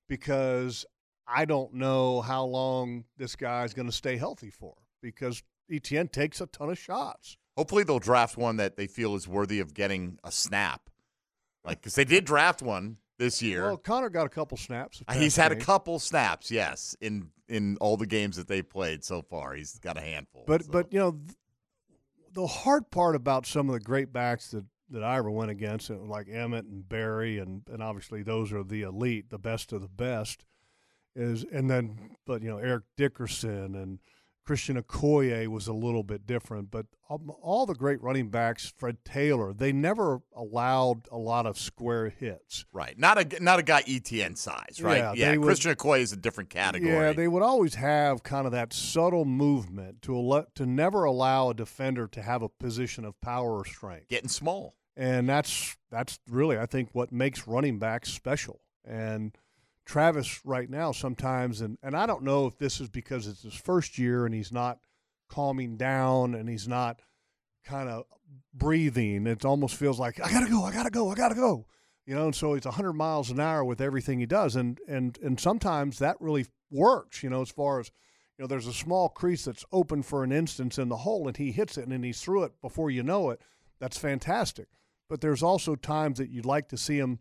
[0.08, 0.84] because
[1.28, 6.10] I don't know how long this guy is going to stay healthy for because ETN
[6.10, 7.36] takes a ton of shots.
[7.56, 10.90] Hopefully, they'll draft one that they feel is worthy of getting a snap.
[11.64, 13.64] Like, because they did draft one this year.
[13.64, 15.02] Well, Conner got a couple snaps.
[15.06, 19.04] Uh, He's had a couple snaps, yes, in in all the games that they played
[19.04, 19.54] so far.
[19.54, 20.44] He's got a handful.
[20.46, 21.20] But but you know,
[22.32, 25.90] the hard part about some of the great backs that that I ever went against,
[25.90, 29.88] like Emmitt and Barry, and and obviously those are the elite, the best of the
[29.88, 30.44] best,
[31.14, 33.98] is and then but you know Eric Dickerson and
[34.48, 38.96] Christian Okoye was a little bit different, but all, all the great running backs, Fred
[39.04, 42.64] Taylor, they never allowed a lot of square hits.
[42.72, 44.96] right, not a not a guy ETN size, right?
[44.96, 46.90] Yeah, Yeah, they would- Christian Okoye is a different category.
[46.94, 51.50] Yeah, they would always have kind of that subtle movement to ele- to never allow
[51.50, 54.08] a defender to have a position of power or strength.
[54.08, 54.76] Getting small.
[54.96, 58.62] And that's that's really I think what makes running backs special.
[58.82, 59.36] And
[59.88, 63.54] Travis right now sometimes and and I don't know if this is because it's his
[63.54, 64.78] first year and he's not
[65.30, 67.00] calming down and he's not
[67.64, 68.04] kind of
[68.52, 69.26] breathing.
[69.26, 71.34] It almost feels like I got to go, I got to go, I got to
[71.34, 71.66] go.
[72.06, 75.18] You know, and so it's 100 miles an hour with everything he does and and
[75.22, 77.90] and sometimes that really works, you know, as far as
[78.38, 81.36] you know, there's a small crease that's open for an instance in the hole, and
[81.36, 83.40] he hits it, and then he's through it before you know it.
[83.80, 84.68] That's fantastic.
[85.08, 87.18] But there's also times that you'd like to see him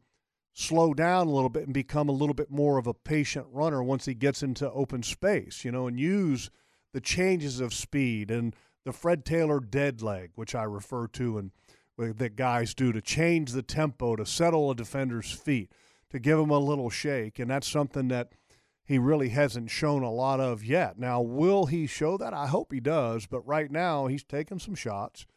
[0.59, 3.83] slow down a little bit and become a little bit more of a patient runner
[3.83, 6.49] once he gets into open space, you know, and use
[6.93, 11.51] the changes of speed and the Fred Taylor dead leg, which I refer to and
[11.97, 15.71] that guys do to change the tempo, to settle a defender's feet,
[16.09, 17.37] to give him a little shake.
[17.37, 18.31] And that's something that
[18.83, 20.97] he really hasn't shown a lot of yet.
[20.97, 22.33] Now, will he show that?
[22.33, 23.27] I hope he does.
[23.27, 25.27] But right now, he's taking some shots.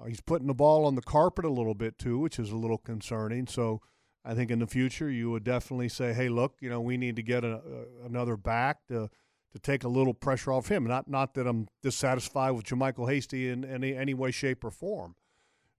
[0.00, 2.56] Uh, he's putting the ball on the carpet a little bit, too, which is a
[2.56, 3.46] little concerning.
[3.46, 3.82] So,
[4.24, 7.16] I think in the future you would definitely say, "Hey, look, you know, we need
[7.16, 9.10] to get a, a, another back to
[9.52, 13.48] to take a little pressure off him." Not not that I'm dissatisfied with JaMycal Hasty
[13.48, 15.16] in any any way, shape, or form,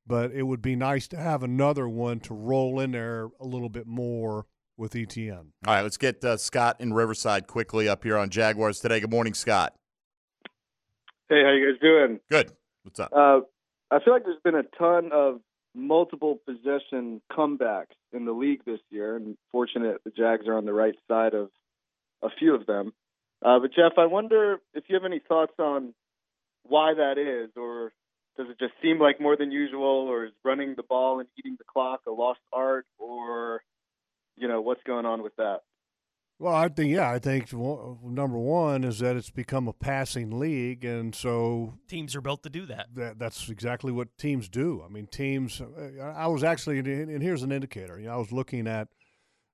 [0.05, 3.69] but it would be nice to have another one to roll in there a little
[3.69, 4.45] bit more
[4.77, 5.51] with ETN.
[5.65, 8.99] All right, let's get uh, Scott in Riverside quickly up here on Jaguars today.
[8.99, 9.73] Good morning, Scott.
[11.29, 12.19] Hey, how you guys doing?
[12.29, 12.51] Good.
[12.83, 13.11] What's up?
[13.13, 13.41] Uh,
[13.91, 15.39] I feel like there's been a ton of
[15.75, 20.73] multiple possession comebacks in the league this year, and fortunate the Jags are on the
[20.73, 21.49] right side of
[22.21, 22.93] a few of them.
[23.43, 25.93] Uh, but Jeff, I wonder if you have any thoughts on
[26.63, 27.91] why that is, or
[28.37, 31.55] does it just seem like more than usual, or is running the ball and eating
[31.57, 33.61] the clock a lost art, or
[34.37, 35.61] you know what's going on with that?
[36.39, 40.83] Well, I think yeah, I think number one is that it's become a passing league,
[40.83, 42.87] and so teams are built to do that.
[42.95, 44.83] that that's exactly what teams do.
[44.85, 45.61] I mean, teams.
[45.61, 47.99] Uh, I was actually, and here's an indicator.
[47.99, 48.89] You know, I was looking at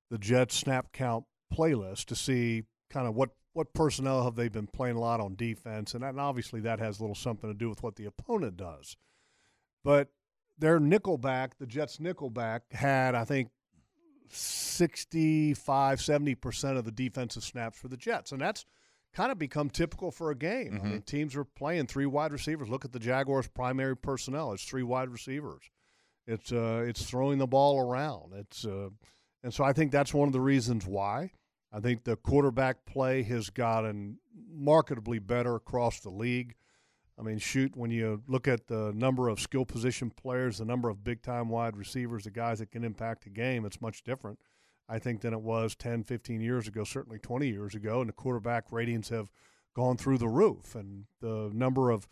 [0.09, 4.67] the Jets snap count playlist to see kind of what what personnel have they been
[4.67, 7.57] playing a lot on defense, and, that, and obviously that has a little something to
[7.57, 8.95] do with what the opponent does.
[9.83, 10.09] But
[10.57, 13.49] their nickelback, the Jets nickelback, had I think
[14.31, 18.31] 65, 70% of the defensive snaps for the Jets.
[18.31, 18.65] And that's
[19.13, 20.73] kind of become typical for a game.
[20.73, 20.85] Mm-hmm.
[20.85, 22.69] I mean, teams are playing three wide receivers.
[22.69, 24.53] Look at the Jaguars' primary personnel.
[24.53, 25.63] It's three wide receivers.
[26.27, 28.33] It's uh, it's throwing the ball around.
[28.35, 28.89] It's uh,
[29.43, 31.31] and so I think that's one of the reasons why.
[31.71, 34.19] I think the quarterback play has gotten
[34.51, 36.55] markedly better across the league.
[37.19, 40.89] I mean, shoot, when you look at the number of skill position players, the number
[40.89, 44.39] of big time wide receivers, the guys that can impact the game, it's much different,
[44.87, 47.99] I think, than it was 10, 15 years ago, certainly 20 years ago.
[47.99, 49.29] And the quarterback ratings have
[49.75, 50.75] gone through the roof.
[50.75, 52.07] And the number of,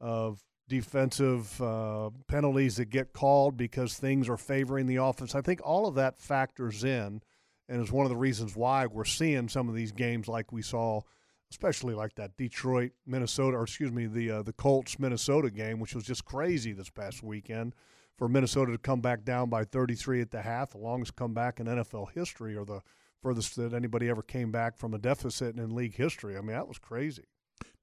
[0.00, 5.60] of defensive uh, penalties that get called because things are favoring the offense, I think
[5.62, 7.20] all of that factors in
[7.68, 10.62] and is one of the reasons why we're seeing some of these games like we
[10.62, 11.02] saw–
[11.56, 15.94] especially like that Detroit Minnesota or excuse me the uh, the Colts Minnesota game, which
[15.94, 17.74] was just crazy this past weekend
[18.18, 21.66] for Minnesota to come back down by 33 at the half, the longest comeback in
[21.66, 22.82] NFL history, or the
[23.22, 26.36] furthest that anybody ever came back from a deficit in league history.
[26.36, 27.24] I mean, that was crazy.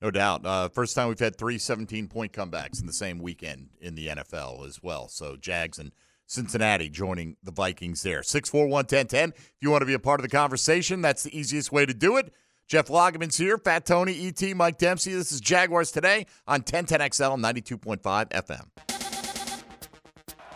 [0.03, 0.45] No doubt.
[0.45, 4.07] Uh, first time we've had three 17 point comebacks in the same weekend in the
[4.07, 5.07] NFL as well.
[5.07, 5.91] So Jags and
[6.27, 8.21] Cincinnati joining the Vikings there.
[8.21, 9.29] 641 1010.
[9.29, 11.93] If you want to be a part of the conversation, that's the easiest way to
[11.95, 12.31] do it.
[12.67, 15.13] Jeff Lageman's here, Fat Tony, ET, Mike Dempsey.
[15.13, 18.65] This is Jaguars today on 1010XL 92.5 FM.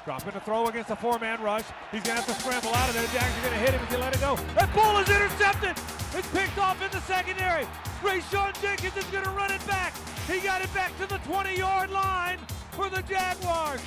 [0.06, 1.66] Dropping the throw against a four-man rush.
[1.92, 3.06] He's going to have to scramble out of there.
[3.06, 4.38] The Jags are going to hit him if you let it go.
[4.56, 5.72] That ball is intercepted.
[6.18, 7.68] It's picked off in the secondary.
[8.02, 9.94] Rayshawn Jenkins is going to run it back.
[10.32, 12.40] He got it back to the 20-yard line
[12.72, 13.82] for the Jaguars.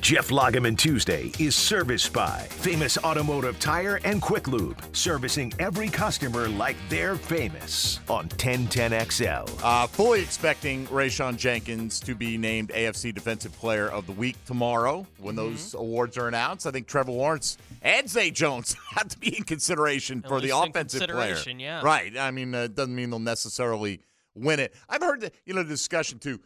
[0.00, 6.48] Jeff Lageman Tuesday is serviced by Famous Automotive Tire and Quick Lube, servicing every customer
[6.48, 9.60] like they're famous on 1010XL.
[9.62, 15.06] Uh, fully expecting Rayshawn Jenkins to be named AFC Defensive Player of the Week tomorrow
[15.18, 15.50] when mm-hmm.
[15.50, 16.66] those awards are announced.
[16.66, 20.56] I think Trevor Lawrence and Zay Jones have to be in consideration At for the
[20.56, 21.36] offensive player.
[21.58, 21.82] Yeah.
[21.82, 22.16] Right.
[22.16, 24.00] I mean, uh, it doesn't mean they'll necessarily
[24.34, 24.74] win it.
[24.88, 26.40] I've heard that, you know, the discussion too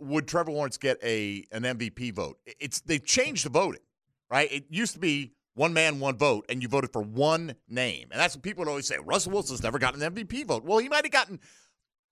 [0.00, 2.38] would Trevor Lawrence get a an MVP vote?
[2.58, 3.82] It's they've changed the voting,
[4.30, 4.50] right?
[4.50, 8.20] It used to be one man, one vote, and you voted for one name, and
[8.20, 8.96] that's what people would always say.
[9.04, 10.64] Russell Wilson's never gotten an MVP vote.
[10.64, 11.40] Well, he might have gotten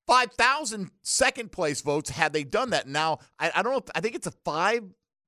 [0.07, 2.89] 5,000 second place votes had they done that.
[2.89, 3.79] Now, I, I don't know.
[3.79, 4.83] If, I think it's a five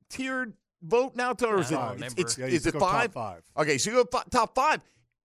[0.08, 1.78] tiered vote now, or is it?
[1.98, 3.12] It's, it's, yeah, is it five?
[3.12, 3.42] five?
[3.56, 4.82] Okay, so you go top five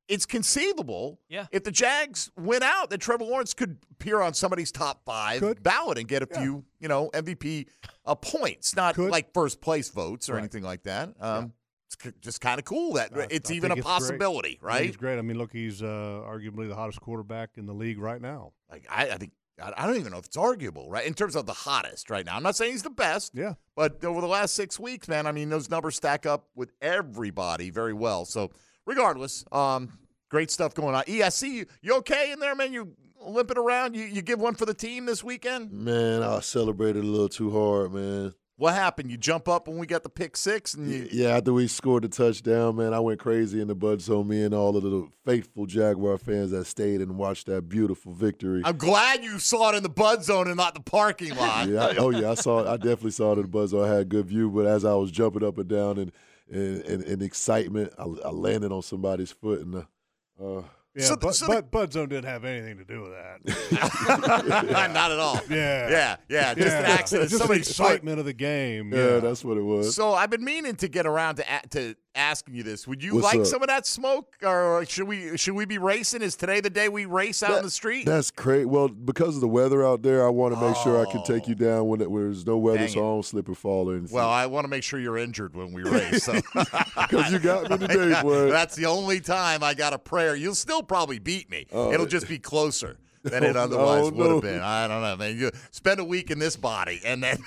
[0.08, 1.48] it's conceivable yeah.
[1.52, 5.64] if the Jags win out that Trevor Lawrence could appear on somebody's top five could.
[5.64, 6.42] ballot and get a yeah.
[6.42, 7.68] few, you know, MVP
[8.06, 9.10] uh, points, not could.
[9.10, 10.40] like first place votes or right.
[10.40, 11.10] anything like that.
[11.20, 11.46] Um, yeah.
[11.88, 14.68] It's just kind of cool that it's I even a it's possibility, great.
[14.68, 14.86] right?
[14.86, 15.20] He's great.
[15.20, 18.54] I mean, look, he's uh, arguably the hottest quarterback in the league right now.
[18.70, 21.06] Like I, I think I don't even know if it's arguable, right?
[21.06, 22.36] In terms of the hottest right now.
[22.36, 23.34] I'm not saying he's the best.
[23.36, 23.54] Yeah.
[23.76, 27.70] But over the last six weeks, man, I mean, those numbers stack up with everybody
[27.70, 28.26] very well.
[28.26, 28.52] So
[28.86, 29.98] regardless, um,
[30.30, 31.04] Great stuff going on.
[31.04, 32.74] ESC, you, you okay in there, man?
[32.74, 32.92] You
[33.26, 33.96] limping around?
[33.96, 35.72] You, you give one for the team this weekend?
[35.72, 38.34] Man, I celebrated a little too hard, man.
[38.58, 39.12] What happened?
[39.12, 42.04] You jump up when we got the pick six, and you, Yeah, after we scored
[42.04, 44.28] the touchdown, man, I went crazy in the bud zone.
[44.30, 48.62] Me and all of the faithful Jaguar fans that stayed and watched that beautiful victory.
[48.66, 51.68] I'm glad you saw it in the bud zone and not the parking lot.
[51.70, 52.68] yeah, I- oh yeah, I saw it.
[52.68, 53.86] I definitely saw it in the bud zone.
[53.86, 56.12] I had a good view, but as I was jumping up and down in
[56.50, 59.76] in, in, in excitement, I, I landed on somebody's foot and.
[59.76, 60.64] Uh, uh,
[60.96, 64.90] Yeah, So- but, so but Bud Zone didn't have anything to do with that.
[64.94, 65.40] not at all.
[65.50, 66.54] Yeah, yeah, yeah.
[66.54, 67.30] Just an accident.
[67.30, 67.86] Just the Somebody's foot.
[67.86, 68.94] excitement of the game.
[68.94, 69.94] yeah, that's what it was.
[69.96, 72.88] So I've been meaning to get around to to asking you this.
[72.88, 73.46] Would you What's like up?
[73.46, 76.22] some of that smoke, or should we should we be racing?
[76.22, 78.06] Is today the day we race out in the street?
[78.06, 78.66] That's great.
[78.66, 81.48] Well, because of the weather out there, I want to make sure I can take
[81.48, 83.04] you down when, it, when there's no weather, Dang so it.
[83.04, 84.16] I don't slip and fall or anything.
[84.16, 86.24] Well, I want to make sure you're injured when we race.
[86.24, 86.40] So.
[86.96, 88.50] Because you got me today, boy.
[88.50, 90.36] That's the only time I got a prayer.
[90.36, 91.68] You'll still probably beat me.
[91.72, 91.92] Oh.
[91.92, 94.62] It'll just be closer than it Oh, otherwise no, would have been.
[94.62, 95.38] I don't know, man.
[95.38, 97.38] You spend a week in this body, and then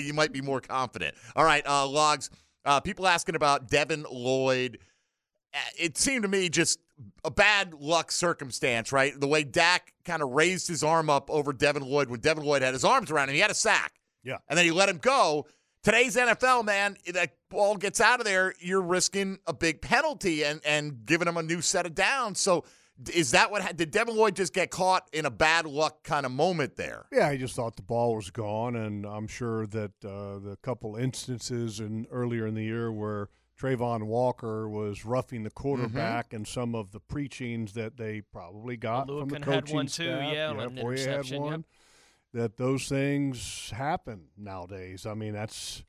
[0.00, 1.14] you might be more confident.
[1.36, 2.30] All right, uh, logs.
[2.64, 4.78] Uh, people asking about Devin Lloyd.
[5.52, 6.78] Uh, It seemed to me just
[7.24, 9.18] a bad luck circumstance, right?
[9.18, 12.62] The way Dak kind of raised his arm up over Devin Lloyd when Devin Lloyd
[12.62, 13.94] had his arms around him, he had a sack.
[14.22, 14.38] Yeah.
[14.48, 15.46] And then you let him go.
[15.82, 20.42] Today's NFL, man, if that ball gets out of there, you're risking a big penalty
[20.44, 22.40] and and giving him a new set of downs.
[22.40, 22.64] So
[23.12, 26.24] is that what ha- did Devin Lloyd just get caught in a bad luck kind
[26.24, 27.06] of moment there?
[27.12, 30.96] Yeah, he just thought the ball was gone, and I'm sure that uh, the couple
[30.96, 33.28] instances in earlier in the year where
[33.60, 39.06] Travon Walker was roughing the quarterback and some of the preachings that they probably got
[39.06, 41.42] from the Lucan had coaching one too, staff, yeah, on an had interception, yep.
[41.42, 41.64] one.
[42.32, 45.06] That those things happen nowadays.
[45.06, 45.84] I mean, that's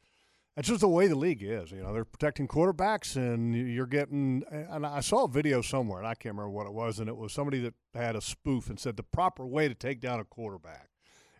[0.55, 1.71] that's just the way the league is.
[1.71, 4.43] You know, they're protecting quarterbacks, and you're getting.
[4.49, 7.17] And I saw a video somewhere, and I can't remember what it was, and it
[7.17, 10.25] was somebody that had a spoof and said the proper way to take down a
[10.25, 10.89] quarterback.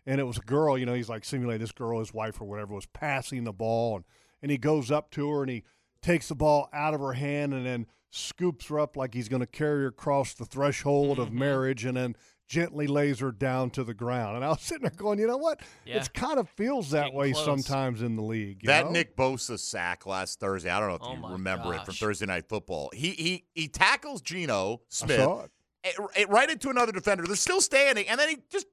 [0.04, 2.44] And it was a girl, you know, he's like simulating this girl, his wife or
[2.44, 4.04] whatever, was passing the ball, and,
[4.42, 5.64] and he goes up to her and he
[6.00, 9.40] takes the ball out of her hand and then scoops her up like he's going
[9.40, 11.40] to carry her across the threshold of mm-hmm.
[11.40, 12.14] marriage, and then
[12.48, 14.36] gently lays her down to the ground.
[14.36, 15.60] And I was sitting there going, you know what?
[15.84, 15.96] Yeah.
[15.96, 17.44] It kind of feels that Getting way close.
[17.44, 18.62] sometimes in the league.
[18.62, 18.90] you that know?
[18.92, 20.70] Nick Bosa sack last Thursday.
[20.70, 21.94] I don't know if Oh you my remember it from.
[21.94, 22.90] Thursday Night Football.
[22.94, 25.50] He he he tackles Geno Smith saw it.
[26.14, 27.24] eh, right into another defender.
[27.26, 28.66] They're still standing, and then he just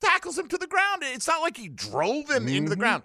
[0.00, 1.02] tackles him to the ground.
[1.04, 2.80] It's not like he drove him into the Mhm.
[2.80, 3.02] ground.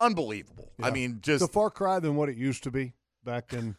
[0.00, 0.70] Unbelievable.
[0.82, 2.92] I mean, just it's a far cry than what it used to be
[3.24, 3.76] back in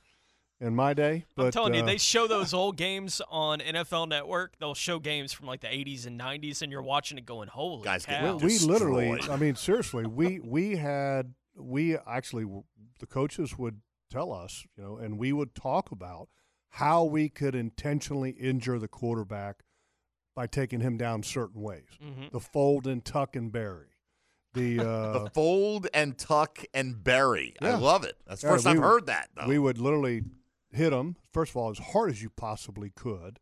[0.62, 1.26] in my day.
[1.36, 4.58] But I'm telling you, uh, they show those old games on NFL Network.
[4.60, 7.84] They'll show games from like the 80s and 90s, and you're watching it going, "Holy
[7.84, 12.46] Guys cow!" we, we literally, I mean, seriously, we we had we actually
[13.00, 16.30] the coaches would tell us, you know, and we would talk about
[16.74, 19.64] how we could intentionally injure the quarterback
[20.36, 21.88] by taking him down certain ways.
[22.04, 22.32] Mhm.
[22.32, 23.88] The fold and tuck and bury.
[24.54, 27.56] The uh, the fold and tuck and bury.
[27.62, 28.18] I love it.
[28.28, 29.30] That's the Yeah, first I've would- heard that.
[29.36, 29.48] Though.
[29.48, 30.24] We would literally
[30.72, 33.40] hit them first of all as hard as you possibly could,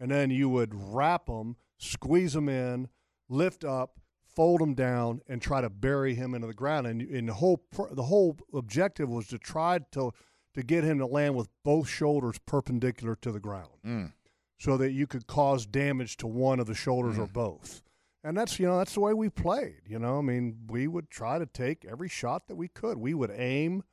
[0.00, 2.88] and then you would wrap them, squeeze them in,
[3.28, 6.86] lift up, fold them down, and try to bury him into the ground.
[6.86, 7.62] And, and the whole
[7.92, 10.12] the whole objective was to try to
[10.54, 14.12] to get him to land with both shoulders perpendicular to the ground, Mm.
[14.58, 17.24] so that you could cause damage to one of the shoulders Mm.
[17.24, 17.82] or both.
[18.24, 19.82] And that's you know that's the way we played.
[19.86, 22.98] You know, I mean, we would try to take every shot that we could.
[22.98, 23.84] We would aim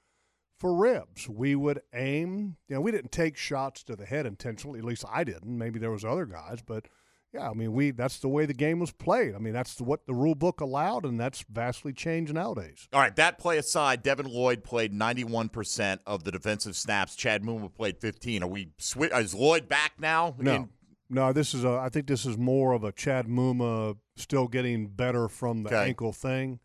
[0.64, 1.28] for ribs.
[1.28, 2.56] We would aim.
[2.70, 4.80] You know, we didn't take shots to the head intentionally.
[4.80, 5.58] At least I didn't.
[5.58, 6.88] Maybe there was other guys, but
[7.34, 9.36] yeah, I mean, we that's the way the game was played.
[9.36, 12.88] I mean, that's what the rule book allowed, and that's vastly changed nowadays.
[12.94, 17.16] All right, that play aside, Devin Lloyd played 91% of the defensive snaps.
[17.16, 18.44] Chad Muma played 15.
[18.44, 20.36] Are we swi- is Lloyd back now?
[20.38, 20.70] No, In-
[21.10, 21.72] no, this is a.
[21.72, 25.90] I think this is more of a Chad Muma still getting better from the Okay.
[25.90, 26.60] ankle thing,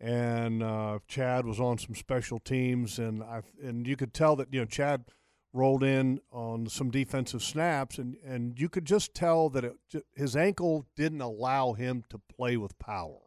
[0.00, 4.52] and uh, Chad was on some special teams, and I and you could tell that
[4.52, 5.04] you know Chad
[5.52, 9.76] rolled in on some defensive snaps, and and you could just tell that it,
[10.14, 13.20] his ankle didn't allow him to play with power,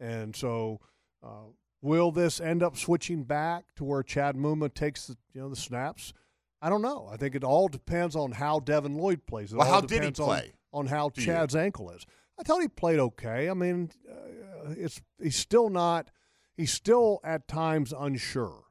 [0.00, 0.80] and so.
[1.24, 5.48] Uh, will this end up switching back to where Chad Muma takes the you know
[5.48, 6.12] the snaps?
[6.60, 7.08] I don't know.
[7.12, 9.52] I think it all depends on how Devin Lloyd plays.
[9.52, 11.24] It Well, how did he depends on- play, On, how you?
[11.24, 12.04] Chad's ankle is.
[12.42, 13.48] I thought he played okay.
[13.48, 16.10] I mean, uh, it's he's still not.
[16.56, 18.64] He's still at times unsure,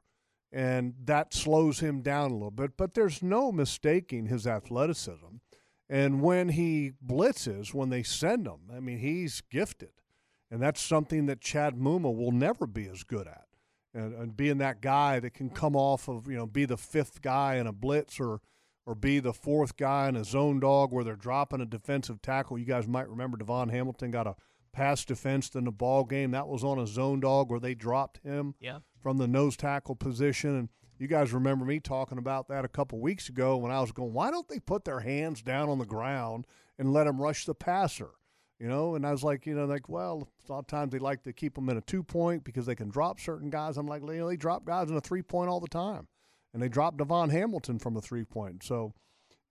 [0.52, 2.76] and that slows him down a little bit.
[2.76, 5.36] But there's no mistaking his athleticism.
[5.88, 9.92] And when he blitzes, when they send him, I mean, he's gifted.
[10.50, 13.46] And that's something that Chad Muma will never be as good at.
[13.94, 17.22] And, and being that guy that can come off of, you know, be the fifth
[17.22, 18.40] guy in a blitz or
[18.86, 22.58] or be the fourth guy in a zone dog where they're dropping a defensive tackle.
[22.58, 24.34] You guys might remember DaVon Hamilton got a
[24.72, 26.30] pass defense in the ball game.
[26.32, 28.78] That was on a zone dog where they dropped him Yeah.
[29.00, 30.56] from the nose tackle position.
[30.56, 30.68] And
[30.98, 34.12] you guys remember me talking about that a couple weeks ago when I was going,
[34.12, 36.46] why don't they put their hands down on the ground
[36.78, 38.10] and let them rush the passer?
[38.58, 41.00] You know, and I was like, you know, like, well, a lot of times they
[41.00, 43.76] like to keep them in a two point because they can drop certain guys.
[43.76, 46.06] I'm like, you know, they drop guys in a three point all the time,
[46.52, 48.62] and they dropped DaVon Hamilton from a three point.
[48.62, 48.94] So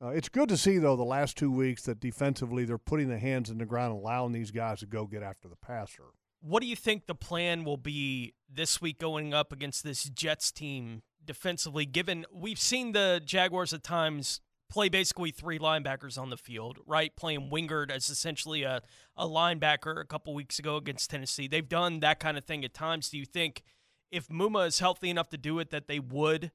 [0.01, 3.19] uh, it's good to see though the last two weeks that defensively they're putting their
[3.19, 6.05] hands in the ground, allowing these guys to go get after the passer.
[6.41, 10.51] What do you think the plan will be this week going up against this Jets
[10.51, 11.85] team defensively?
[11.85, 14.41] Given we've seen the Jaguars at times
[14.71, 17.15] play basically three linebackers on the field, right?
[17.15, 18.81] Playing Wingard as essentially a,
[19.17, 21.47] a linebacker a couple weeks ago against Tennessee.
[21.47, 23.09] They've done that kind of thing at times.
[23.09, 23.61] Do you think
[24.09, 26.51] if Muma is healthy enough to do it, that they would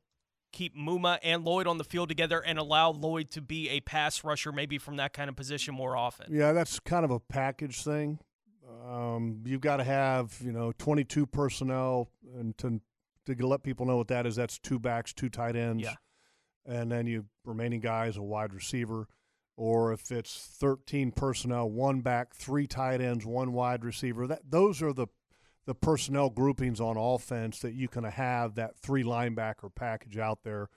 [0.56, 4.24] keep Muma and Lloyd on the field together and allow Lloyd to be a pass
[4.24, 6.32] rusher, maybe from that kind of position more often?
[6.34, 8.18] Yeah, that's kind of a package thing.
[8.88, 12.80] Um, you've got to have you know 22 personnel, and to
[13.26, 15.94] to let people know what that is, that's two backs, two tight ends, Yeah.
[16.64, 19.08] and then you remaining guys a wide receiver.
[19.58, 24.26] Or if it's 13 personnel, one back, three tight ends, one wide receiver.
[24.26, 25.06] That those are the
[25.66, 30.68] the personnel groupings on offense that you can have that three linebacker package out there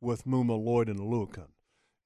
[0.00, 1.48] with Muma, Lloyd, and Oluokun.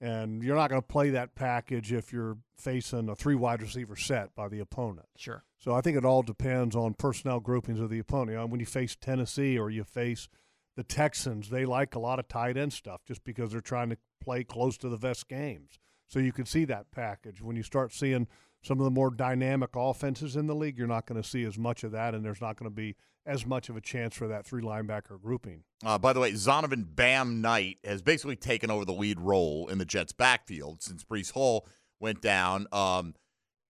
[0.01, 3.95] And you're not going to play that package if you're facing a three wide receiver
[3.95, 5.07] set by the opponent.
[5.17, 5.45] Sure.
[5.59, 8.33] So I think it all depends on personnel groupings of the opponent.
[8.33, 10.29] You know, when you face Tennessee or you face
[10.75, 13.99] the Texans, they like a lot of tight end stuff just because they're trying to
[14.21, 15.79] play close to the vest games.
[16.09, 17.41] So you can see that package.
[17.41, 18.27] When you start seeing
[18.63, 21.59] some of the more dynamic offenses in the league, you're not going to see as
[21.59, 22.97] much of that, and there's not going to be
[23.27, 25.63] as much of a chance for that three linebacker grouping.
[25.85, 29.79] Uh, by the way, Zonovan Bam Knight has basically taken over the lead role in
[29.79, 31.67] the Jets' backfield since Breece Hall
[32.01, 33.15] went down um,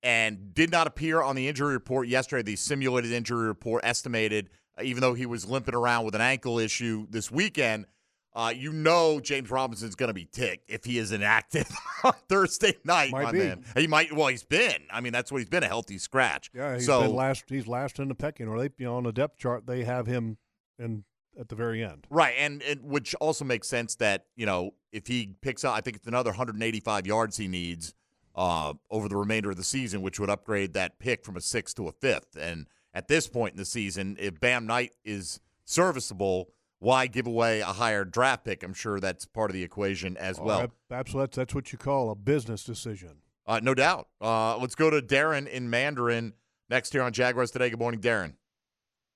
[0.03, 2.43] and did not appear on the injury report yesterday.
[2.43, 6.59] The simulated injury report estimated, uh, even though he was limping around with an ankle
[6.59, 7.87] issue this weekend,
[8.35, 11.69] uh, you know James Robinson's going to be ticked if he is inactive
[12.05, 13.11] on Thursday night.
[13.11, 13.39] Might my be.
[13.39, 13.65] man.
[13.77, 14.13] He might.
[14.13, 14.83] Well, he's been.
[14.91, 16.51] I mean, that's what he's been—a healthy scratch.
[16.55, 17.45] Yeah, he's so been last.
[17.49, 18.63] He's last in the pecking order.
[18.63, 20.39] They, you know, on the depth chart, they have him
[20.79, 21.05] in
[21.39, 22.07] at the very end.
[22.11, 25.81] Right, and, and which also makes sense that you know if he picks up, I
[25.81, 27.95] think it's another 185 yards he needs
[28.35, 31.77] uh, over the remainder of the season, which would upgrade that pick from a sixth
[31.77, 32.37] to a fifth.
[32.39, 36.51] And at this point in the season, if Bam Knight is serviceable,
[36.83, 38.63] why give away a higher draft pick?
[38.65, 40.73] I'm sure that's part of the equation as Oh, well.
[40.91, 43.19] absolutely, that's, that's what you call a business decision.
[43.47, 44.09] Uh, no doubt.
[44.21, 46.33] Uh, let's go to Darren in Mandarin
[46.69, 47.71] next here on Jaguars today.
[47.71, 48.35] Good morning, Darren.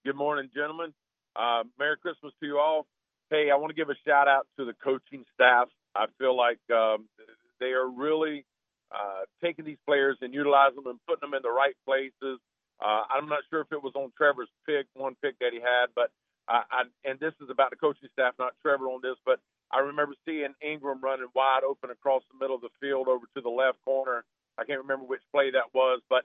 [0.05, 0.95] Good morning, gentlemen.
[1.35, 2.87] Uh, Merry Christmas to you all.
[3.31, 5.69] Hey, I want to give a shout out to the coaching staff.
[5.97, 7.09] I feel like um,
[7.59, 8.45] they are really
[8.93, 12.39] uh, taking these players and utilizing them and putting them in the right places.
[12.81, 15.87] Uh, I'm not sure if it was on Trevor's pick, one pick that he had,
[15.97, 16.11] but
[16.49, 19.41] I, I, and this is about the coaching staff, not Trevor on this, but
[19.73, 23.41] I remember seeing Engram running wide open across the middle of the field over to
[23.41, 24.25] the left corner.
[24.59, 26.25] I can't remember which play that was, but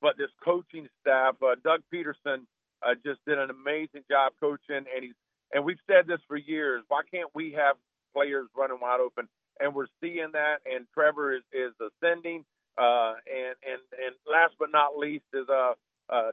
[0.00, 2.46] but this coaching staff, uh, Doug Pederson,
[2.82, 5.14] uh, just did an amazing job coaching, and he's
[5.52, 6.82] and we've said this for years.
[6.88, 7.76] Why can't we have
[8.14, 9.28] players running wide open?
[9.58, 10.58] And we're seeing that.
[10.64, 12.44] And Trevor is is ascending.
[12.78, 15.74] Uh, and and and last but not least is uh,
[16.08, 16.30] uh,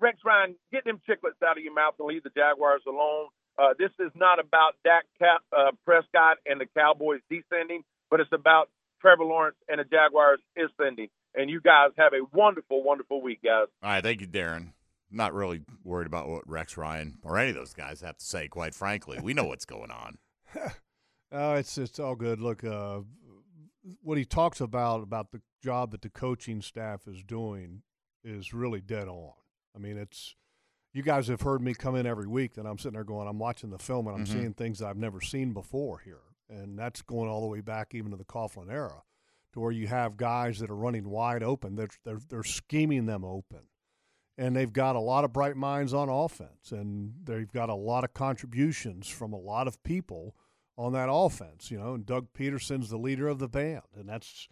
[0.00, 3.28] Rex Ryan, get them chiclets out of your mouth and leave the Jaguars alone.
[3.58, 8.32] Uh, this is not about Dak Cap, uh, Prescott and the Cowboys descending, but it's
[8.32, 8.68] about
[9.00, 11.08] Trevor Lawrence and the Jaguars ascending.
[11.34, 13.68] And you guys have a wonderful, wonderful week, guys.
[13.82, 14.72] All right, thank you, Darren.
[15.10, 18.48] Not really worried about what Rex Ryan or any of those guys have to say.
[18.48, 20.18] Quite frankly, we know what's going on.
[21.32, 22.40] Oh, it's it's all good.
[22.40, 23.00] Look, uh,
[24.02, 27.82] what he talks about about the job that the coaching staff is doing
[28.24, 29.32] is really dead on.
[29.76, 30.34] I mean, it's
[30.94, 33.38] you guys have heard me come in every week that I'm sitting there going, I'm
[33.38, 34.28] watching the film and I'm Mhm.
[34.32, 37.94] seeing things that I've never seen before here, and that's going all the way back
[37.94, 39.02] even to the Coughlin era,
[39.52, 41.76] to where you have guys that are running wide open.
[41.76, 43.68] They're they're, they're scheming them open
[44.38, 48.04] and they've got a lot of bright minds on offense, and they've got a lot
[48.04, 50.36] of contributions from a lot of people
[50.76, 51.70] on that offense.
[51.70, 54.46] You know, and Doug Pederson's the leader of the band, and that's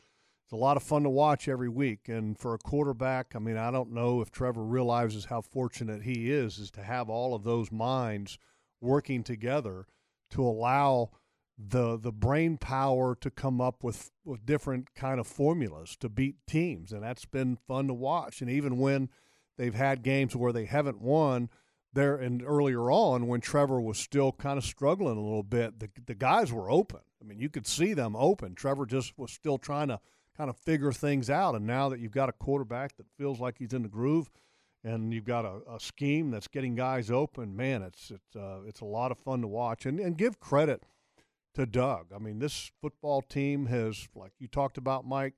[0.45, 2.09] it's a lot of fun to watch every week.
[2.09, 6.31] And for a quarterback, I mean, I don't know if Trevor realizes how fortunate he
[6.31, 8.39] is is to have all of those minds
[8.79, 9.87] working together
[10.31, 11.11] to allow
[11.57, 16.37] the the brain power to come up with with different kind of formulas to beat
[16.47, 18.43] teams, and that's been fun to watch.
[18.43, 19.09] And even when
[19.57, 21.49] they've had games where they haven't won
[21.93, 25.89] there and earlier on when Trevor was still kind of struggling a little bit, the
[26.05, 27.01] the guys were open.
[27.23, 28.55] I mean, you could see them open.
[28.55, 30.01] Trevor just was still trying to
[30.37, 31.55] kind of figure things out.
[31.55, 34.31] And now that you've got a quarterback that feels like he's in the groove,
[34.83, 38.81] and you've got a, a scheme that's getting guys open, man, it's it's uh, it's
[38.81, 39.87] a lot of fun to watch.
[39.87, 40.83] And and give credit
[41.55, 42.07] to Doug.
[42.15, 45.35] I mean, this football team has, like you talked about, Mike,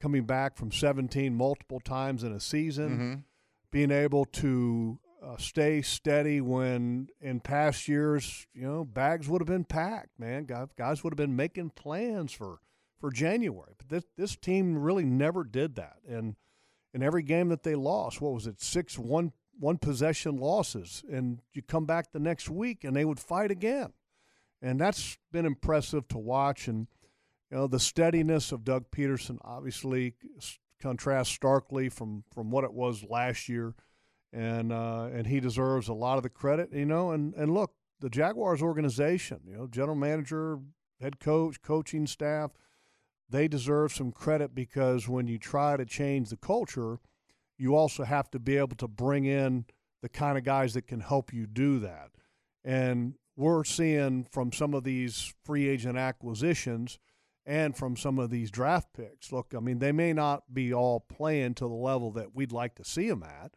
[0.00, 3.24] coming back from 17 multiple times in a season, Mhm.
[3.70, 9.48] being able to uh, stay steady when in past years, you know, bags would have
[9.48, 10.44] been packed, man.
[10.76, 12.58] Guys would have been making plans for
[13.04, 13.74] for January.
[13.76, 15.96] But this this team really never did that.
[16.08, 16.36] And
[16.94, 21.40] in every game that they lost, what was it, six one one possession losses, and
[21.52, 23.92] you come back the next week and they would fight again
[24.64, 26.68] and that's been impressive to watch.
[26.68, 26.88] And
[27.50, 30.14] you know, the steadiness of Doug Pederson obviously
[30.80, 33.74] contrasts starkly from from what it was last year,
[34.32, 36.72] and uh, and he deserves a lot of the credit.
[36.72, 40.58] You know, and and look, the Jaguars organization, you know, general manager,
[40.98, 42.52] head coach, coaching staff,
[43.28, 46.98] they deserve some credit because when you try to change the culture,
[47.58, 49.64] you also have to be able to bring in
[50.02, 52.10] the kind of guys that can help you do that.
[52.64, 56.98] And we're seeing from some of these free agent acquisitions
[57.46, 59.32] and from some of these draft picks.
[59.32, 62.74] Look, I mean, they may not be all playing to the level that we'd like
[62.76, 63.52] to see them at,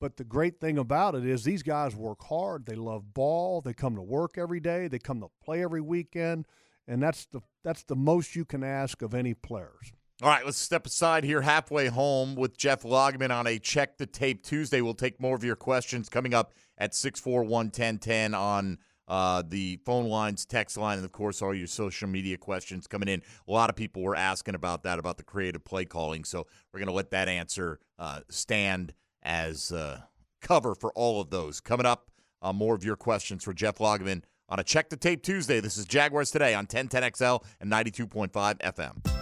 [0.00, 2.64] but the great thing about it is these guys work hard.
[2.64, 3.60] They love ball.
[3.60, 4.88] They come to work every day.
[4.88, 6.46] They come to play every weekend,
[6.90, 9.92] and that's the that's the most you can ask of any players.
[10.22, 14.04] All right, let's step aside here halfway home with Jeff Lageman on a Check the
[14.04, 14.82] Tape Tuesday.
[14.82, 18.78] We'll take more of your questions coming up at 641 1010 on
[19.08, 23.08] uh, the phone lines, text line, and of course, all your social media questions coming
[23.08, 23.22] in.
[23.48, 26.24] A lot of people were asking about that, about the creative play calling.
[26.24, 30.00] So we're going to let that answer uh, stand as uh,
[30.42, 31.60] cover for all of those.
[31.60, 32.10] Coming up,
[32.42, 35.60] uh, more of your questions for Jeff Lageman on a Check the Tape Tuesday.
[35.60, 39.20] This is Jaguars Today on 1010XL and 92.5 FM.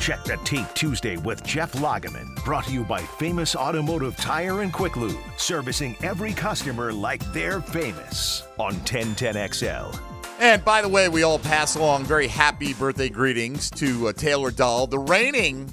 [0.00, 2.42] Check the Tape Tuesday with Jeff Lageman.
[2.44, 7.60] Brought to you by Famous Automotive Tire and Quick Lube, servicing every customer like they're
[7.60, 10.00] famous on 1010XL.
[10.40, 14.50] And by the way, we all pass along very happy birthday greetings to uh, Taylor
[14.50, 15.68] Dahl, the reigning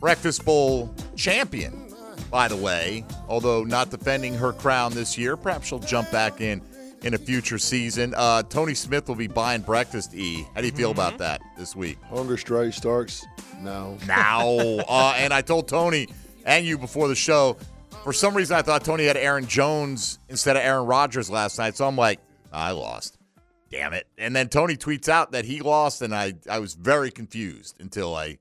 [0.00, 1.88] Breakfast Bowl champion,
[2.30, 5.36] by the way, although not defending her crown this year.
[5.36, 6.60] Perhaps she'll jump back in
[7.02, 8.14] in a future season.
[8.16, 10.46] Uh, Tony Smith will be buying breakfast, E.
[10.54, 11.98] How do you feel about that this week?
[12.04, 13.26] Hunger strike starts
[13.60, 13.96] now.
[14.06, 14.48] Now.
[14.88, 16.08] uh, and I told Tony
[16.44, 17.56] and you before the show,
[18.04, 21.76] for some reason I thought Tony had Aaron Jones instead of Aaron Rodgers last night.
[21.76, 22.20] So I'm like,
[22.52, 23.18] I lost.
[23.70, 24.06] Damn it.
[24.16, 28.14] And then Tony tweets out that he lost, and I, I was very confused until
[28.14, 28.38] I,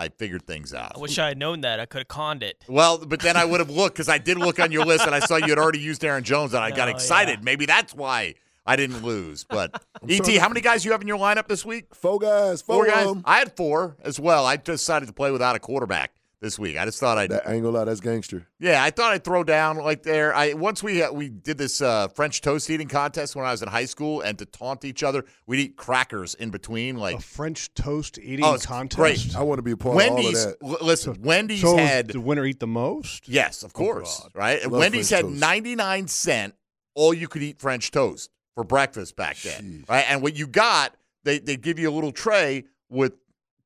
[0.00, 0.92] I figured things out.
[0.96, 1.78] I wish I had known that.
[1.78, 2.64] I could have conned it.
[2.68, 5.14] Well, but then I would have looked because I did look on your list and
[5.14, 7.40] I saw you had already used Aaron Jones and I got Oh, excited.
[7.40, 7.44] yeah.
[7.44, 8.34] Maybe that's why
[8.66, 9.44] I didn't lose.
[9.44, 11.94] But ET, how many guys you have in your lineup this week?
[11.94, 12.62] Four guys.
[12.62, 13.22] Four Four, guys.
[13.26, 14.46] I had four as well.
[14.46, 16.78] I decided to play without a quarterback this week.
[16.78, 17.30] I just thought I'd.
[17.30, 18.46] That ain't gonna lie, that's gangster.
[18.58, 20.34] Yeah, I thought I'd throw down like there.
[20.34, 23.62] I once we uh, we did this uh, French toast eating contest when I was
[23.62, 26.96] in high school, and to taunt each other, we'd eat crackers in between.
[26.96, 28.96] Like A French toast eating Oh, contest.
[28.96, 29.36] great.
[29.36, 30.44] I want to be a part Wendy's.
[30.46, 33.28] of all of l- listen, Wendy's So had the winner eat the most.
[33.28, 34.20] Yes, of course.
[34.20, 34.30] God.
[34.34, 34.62] right?
[34.62, 36.54] And Love Wendy's French had 99 cent
[36.94, 39.84] all you could eat French toast for breakfast back then.
[39.88, 40.04] Right?
[40.08, 43.12] And what you got, they they give you a little tray with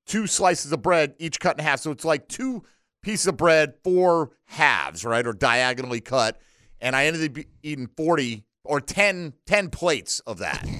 [0.06, 1.80] two slices of bread, each cut in half.
[1.80, 2.64] So it's like two
[3.02, 5.26] pieces of bread, four halves, right?
[5.26, 6.40] Or diagonally cut.
[6.80, 10.66] And I ended up eating 40 or 10, 10 plates of that.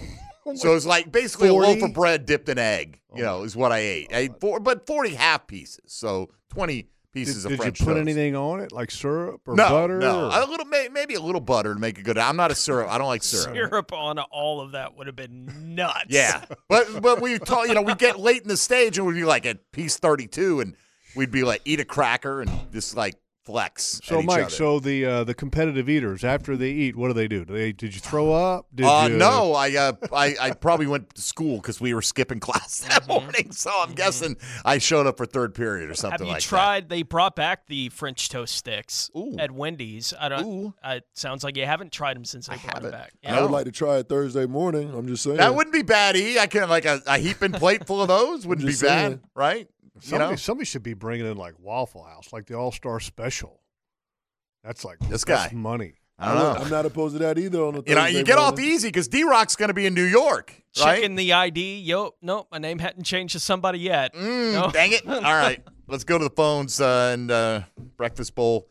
[0.56, 3.56] So it was like basically a loaf of bread dipped in egg, you know, is
[3.56, 4.12] what I ate.
[4.12, 5.80] I ate four, but 40 half pieces.
[5.86, 8.00] So 20 pieces Did, of did you put toast.
[8.00, 9.98] anything on it, like syrup or no, butter?
[9.98, 12.18] No, or- a little, maybe a little butter to make it good.
[12.18, 12.90] I'm not a syrup.
[12.90, 13.54] I don't like syrup.
[13.54, 16.06] Syrup on all of that would have been nuts.
[16.08, 19.14] Yeah, but but we talk, you know, we get late in the stage and we'd
[19.14, 20.76] be like at piece 32, and
[21.16, 24.00] we'd be like eat a cracker and just like flex.
[24.02, 24.50] So, at each Mike, other.
[24.50, 27.44] so the uh, the competitive eaters after they eat, what do they do?
[27.44, 28.66] Do they did you throw up?
[28.74, 32.02] Did uh, you, no, I, uh, I I probably went to school because we were
[32.02, 33.52] skipping class that morning.
[33.52, 36.88] So I'm guessing I showed up for third period or something Have you like tried?
[36.88, 40.14] They brought back the French toast sticks at Wendy's.
[40.18, 40.74] I don't.
[40.82, 43.12] Uh, it sounds like you haven't tried them since they brought them back.
[43.26, 44.92] I would like to try it Thursday morning.
[44.94, 45.36] I'm just saying.
[45.36, 45.44] that.
[45.50, 46.16] That wouldn't be bad.
[46.16, 48.82] E, I can have like a, a heaping plate full of those wouldn't be just
[48.82, 49.20] bad, saying.
[49.94, 50.02] Right?
[50.04, 53.00] You Somebody, know, somebody should be bringing in like Waffle House, like the All Star
[53.00, 53.60] Special.
[54.62, 55.56] That's like This that's guy.
[55.56, 55.94] money.
[56.18, 56.64] I don't know.
[56.64, 57.60] I'm not opposed to that either.
[57.64, 59.94] On the You know, you get off easy because D Rock's going to be in
[59.94, 61.00] New York, right?
[61.00, 61.80] Checking the ID.
[61.80, 64.14] Yo, nope, my name hadn't changed to somebody yet.
[64.14, 64.70] Mm, No.
[64.70, 65.04] Dang it!
[65.08, 67.62] All right, let's go to the phones uh, and uh,
[67.96, 68.68] breakfast bowl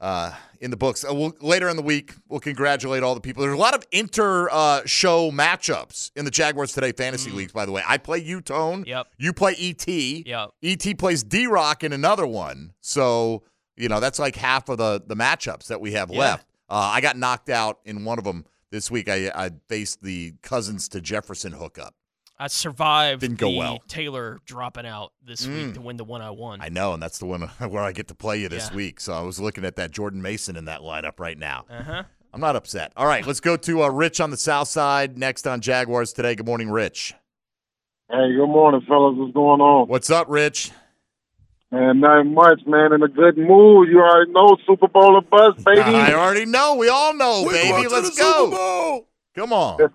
[0.00, 1.04] uh, in the books.
[1.04, 3.42] Uh, we'll, later in the week, we'll congratulate all the people.
[3.42, 7.52] There's a lot of inter-show matchups in the Jaguars Today fantasy leagues.
[7.52, 8.84] By the way, I play U-Tone.
[8.86, 9.06] Yep.
[9.18, 9.86] You play ET.
[9.86, 10.50] Yep.
[10.62, 12.72] ET plays D-Rock in another one.
[12.80, 13.42] So
[13.76, 16.18] you know that's like half of the the matchups that we have Yeah.
[16.18, 16.46] left.
[16.68, 19.08] Uh, I got knocked out in one of them this week.
[19.08, 21.94] I, I faced the Cousins to Jefferson hookup.
[22.40, 23.78] I survived Didn't go the well.
[23.86, 25.54] Taylor dropping out this Mm.
[25.66, 26.62] week to win the one I won.
[26.62, 28.76] I know, and that's the one where I get to play you this Yeah.
[28.76, 28.98] week.
[29.00, 31.66] So I was looking at that Jordan Mason in that lineup right now.
[31.70, 32.02] Uh-huh.
[32.32, 32.92] I'm not upset.
[32.96, 36.34] All right, let's go to uh, Rich on the South Side next on Jaguars today.
[36.34, 37.12] Good morning, Rich.
[38.10, 39.16] Hey, good morning, fellas.
[39.18, 39.88] What's going on?
[39.88, 40.70] What's up, Rich?
[41.70, 42.92] Man, not much, man.
[42.92, 43.88] In a good mood.
[43.90, 45.80] You already know Super Bowl of buzz, baby.
[45.84, 46.74] I already know.
[46.76, 47.86] We all know, We're baby.
[47.88, 48.44] Let's the go.
[48.46, 49.08] Super Bowl.
[49.36, 49.78] Come on.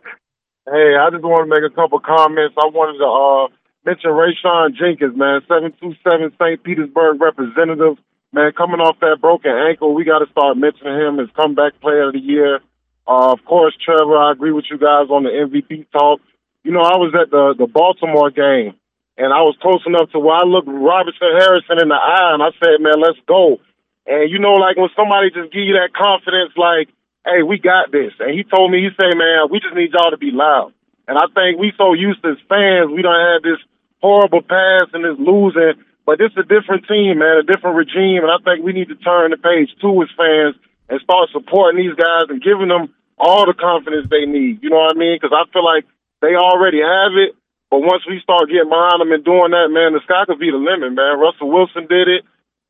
[0.65, 2.57] Hey, I just want to make a couple comments.
[2.57, 3.53] I wanted to uh,
[3.85, 6.57] mention Rayshawn Jenkins, man, seven two seven St.
[6.65, 8.01] Petersburg representative.
[8.33, 12.09] Man, coming off that broken ankle, we got to start mentioning him as comeback player
[12.09, 12.65] of the year.
[13.05, 16.19] Uh, of course, Trevor, I agree with you guys on the MVP talk.
[16.65, 18.73] You know, I was at the the Baltimore game,
[19.21, 22.41] and I was close enough to where I looked Robinson Harrison in the eye, and
[22.41, 23.61] I said, "Man, let's go."
[24.09, 26.89] And you know, like when somebody just give you that confidence, like,
[27.25, 30.11] "Hey, we got this," and he told me, he said, "Man, we just need y'all
[30.11, 30.71] to be loud."
[31.07, 33.61] And I think we so used to as fans, we don't have this
[34.01, 38.21] horrible past and this losing, but this is a different team, man, a different regime,
[38.21, 40.55] and I think we need to turn the page to as fans
[40.89, 44.61] and start supporting these guys and giving them all the confidence they need.
[44.61, 45.17] You know what I mean?
[45.17, 45.85] Because I feel like
[46.21, 47.33] they already have it,
[47.69, 50.53] but once we start getting behind them and doing that, man, the sky could be
[50.53, 51.19] the limit, man.
[51.19, 52.21] Russell Wilson did it.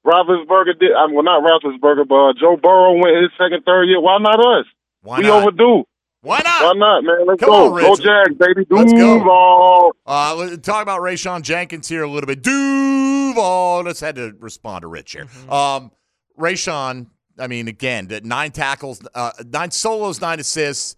[0.06, 0.92] Roethlisberger did.
[0.94, 4.00] I mean, well, not Roethlisberger, but uh, Joe Burrow went his second, third year.
[4.00, 4.66] Why not us?
[5.02, 5.42] Why we not?
[5.44, 5.84] overdue.
[6.22, 6.64] Why not?
[6.64, 7.28] Why not, man?
[7.28, 7.66] Let's Come go.
[7.68, 7.86] on, Rich.
[7.86, 8.66] Go Jags, baby.
[8.70, 9.94] Let's go.
[10.06, 12.42] Uh, talk about Rayshawn Jenkins here a little bit.
[12.42, 13.84] Duval.
[13.84, 15.28] Let's had to respond to Rich here.
[15.50, 15.92] Um,
[16.40, 20.96] Rayshawn, I mean, again, the nine tackles, uh, nine solos, nine assists,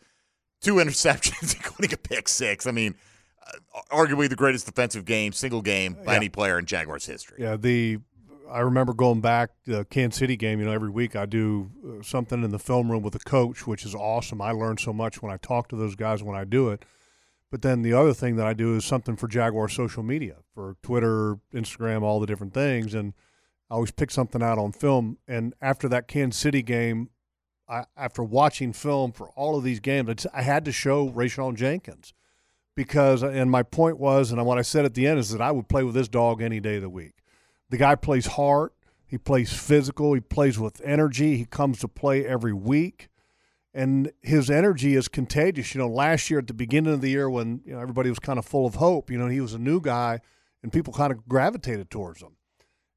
[0.61, 2.65] two interceptions, including a pick six.
[2.65, 2.95] I mean,
[3.45, 6.17] uh, arguably the greatest defensive game, single game by Yeah.
[6.17, 7.37] any player in Jaguars history.
[7.41, 7.99] Yeah, the
[8.49, 10.59] I remember going back to the Kansas City game.
[10.59, 13.67] You know, every week I do uh, something in the film room with a coach,
[13.67, 14.41] which is awesome.
[14.41, 16.83] I learn so much when I talk to those guys when I do it.
[17.49, 20.75] But then the other thing that I do is something for Jaguar social media, for
[20.83, 23.13] Twitter, Instagram, all the different things, and
[23.69, 25.17] I always pick something out on film.
[25.27, 27.09] And after that Kansas City game,
[27.69, 32.13] I, after watching film for all of these games, I had to show Rayshawn Jenkins
[32.75, 35.51] because, and my point was, and what I said at the end is that I
[35.51, 37.13] would play with this dog any day of the week.
[37.69, 38.71] The guy plays hard.
[39.05, 40.13] He plays physical.
[40.13, 41.37] He plays with energy.
[41.37, 43.09] He comes to play every week,
[43.73, 45.73] and his energy is contagious.
[45.73, 48.19] You know, last year at the beginning of the year when you know everybody was
[48.19, 50.19] kind of full of hope, you know, he was a new guy,
[50.61, 52.35] and people kind of gravitated towards him.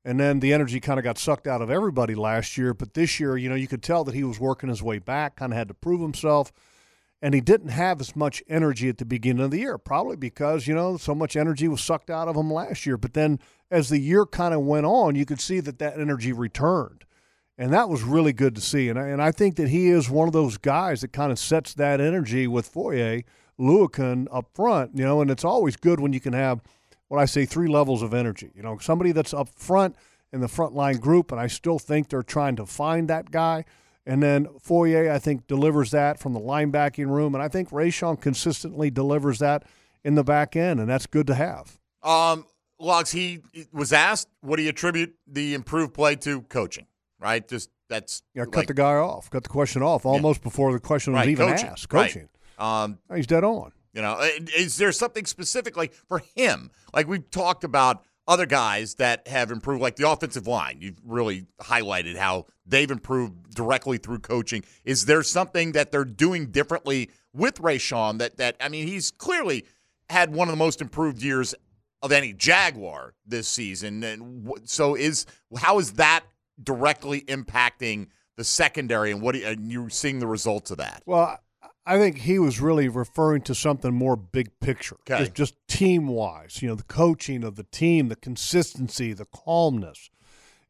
[0.05, 2.73] And then the energy kind of got sucked out of everybody last year.
[2.73, 5.37] But this year, you know, you could tell that he was working his way back,
[5.37, 6.53] kind of had to prove himself.
[7.23, 10.66] And he didn't have as much energy at the beginning of the year, probably because,
[10.66, 12.97] you know, so much energy was sucked out of him last year.
[12.97, 13.39] But then
[13.71, 17.05] as the year kind of went on, you could see that that energy returned.
[17.59, 18.89] And that was really good to see.
[18.89, 21.39] And I, and I think that he is one of those guys that kind of
[21.39, 23.25] sets that energy with Foye,
[23.61, 26.62] Oluokun up front, you know, and it's always good when you can have
[27.09, 28.51] what I say three levels of energy.
[28.55, 29.95] You know, somebody that's up front
[30.33, 33.66] in the front line group, and I still think they're trying to find that guy.
[34.11, 37.35] And then Foye, I think, delivers that from the linebacking room.
[37.37, 39.63] And I think Rayshawn consistently delivers that
[40.03, 41.79] in the back end, and that's good to have.
[42.03, 42.45] Um,
[42.81, 43.41] Logs, he
[43.73, 46.87] was asked, what do you attribute the improved play to coaching?
[47.21, 47.47] Right?
[47.47, 50.81] Just that's Yeah, cut like- the guy off, cut the question off almost before the
[50.81, 51.93] question was Right, even coaching, asked.
[51.93, 52.07] right.
[52.09, 52.29] Coaching.
[52.59, 53.73] Um, He's dead on.
[53.93, 54.19] You know,
[54.57, 56.71] is there something specific like for him?
[56.95, 60.79] Like we've talked about other guys that have improved, like the offensive line.
[60.81, 64.64] You've really highlighted how they've improved directly through coaching.
[64.85, 69.11] Is there something that they're doing differently with Ray Rayshawn that that I mean, he's
[69.11, 69.64] clearly
[70.09, 71.55] had one of the most improved years
[72.03, 74.03] of any Jaguar this season.
[74.03, 76.25] And so is how is that
[76.62, 81.03] directly impacting the secondary and what are you, and you're seeing the results of that?
[81.07, 81.39] Well,
[81.95, 85.18] I- think he was really referring to something more big picture, Okay.
[85.24, 86.62] just, just team wise.
[86.62, 90.11] You know, the coaching of the team, the consistency, the calmness,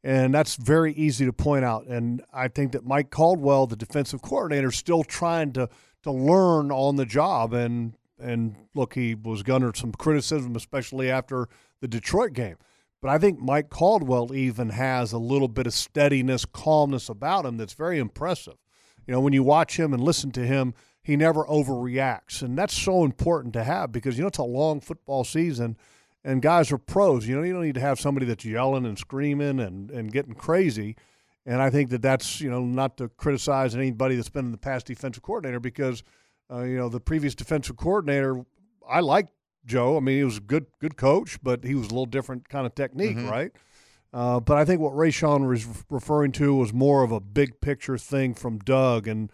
[0.02, 1.86] and that's very easy to point out.
[1.86, 5.68] And I think that Mike Caldwell, the defensive coordinator, is still trying to
[6.02, 7.52] to learn on the job.
[7.52, 11.48] And and look, he was under some criticism, especially after
[11.80, 12.56] the Detroit game.
[13.02, 17.56] But I think Mike Caldwell even has a little bit of steadiness, calmness about him
[17.56, 18.56] that's very impressive.
[19.06, 20.74] You know, when you watch him and listen to him,
[21.10, 22.42] he never overreacts.
[22.42, 25.76] And that's so important to have because, you know, it's a long football season
[26.24, 27.26] and guys are pros.
[27.26, 30.34] You know, you don't need to have somebody that's yelling and screaming and, and getting
[30.34, 30.96] crazy.
[31.46, 34.58] And I think that that's you know not to criticize anybody that's been in the
[34.58, 36.02] past defensive coordinator because
[36.52, 38.44] uh, you know the previous defensive coordinator
[38.88, 39.32] I liked
[39.64, 39.96] Joe.
[39.96, 42.66] I mean he was a good good coach, but he was a little different kind
[42.66, 43.30] of technique, Mhm.
[43.30, 43.52] right?
[44.12, 47.96] Uh, but I think what Rayshawn was referring to was more of a big picture
[47.96, 49.08] thing from Doug.
[49.08, 49.30] And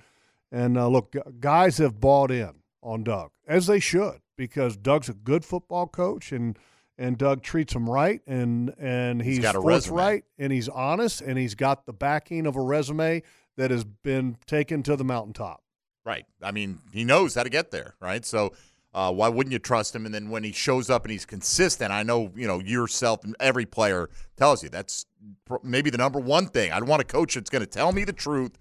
[0.52, 5.14] and uh, look, guys have bought in on Doug as they should because Doug's a
[5.14, 6.58] good football coach and
[6.98, 9.90] and Doug treats them right and and he's, He's got a resume.
[9.96, 13.22] forthright and he's honest and he's got the backing of a resume
[13.56, 15.62] that has been taken to the mountaintop.
[16.04, 16.24] Right.
[16.42, 18.24] I mean, he knows how to get there, right?
[18.24, 18.52] So
[18.94, 20.06] uh, why wouldn't you trust him?
[20.06, 23.34] And then when he shows up and he's consistent, I know you know yourself and
[23.40, 25.04] every player tells you that's
[25.44, 26.70] pr- maybe the number one thing.
[26.72, 28.56] I want a coach that's going to tell me the truth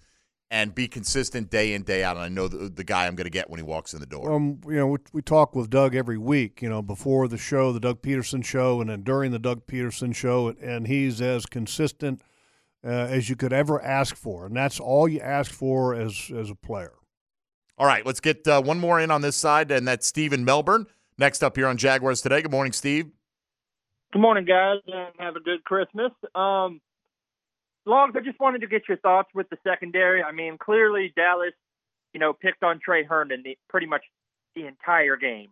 [0.52, 2.18] and be consistent day in day out.
[2.18, 4.06] And I know the, the guy I'm going to get when he walks in the
[4.06, 4.32] door.
[4.32, 6.62] Um, you know, we, we talk with Doug every week.
[6.62, 10.14] You know, before the show, the Doug Pederson show, and then during the Doug Pederson
[10.14, 12.22] show, and, and he's as consistent
[12.86, 16.50] uh, as you could ever ask for, and that's all you ask for as as
[16.50, 16.94] a player.
[17.78, 20.46] All right, let's get uh, one more in on this side, and that's Steve in
[20.46, 20.86] Melbourne.
[21.18, 22.42] Next up here on Jaguars today.
[22.42, 23.10] Good morning, Steve.
[24.14, 26.12] Good morning, guys, and have a good Christmas.
[26.36, 26.80] Um,
[27.86, 30.24] Logs, I just wanted to get your thoughts with the secondary.
[30.24, 31.54] I mean, clearly Dallas,
[32.14, 34.02] you know, picked on Tre Herndon the, pretty much
[34.56, 35.50] the entire game.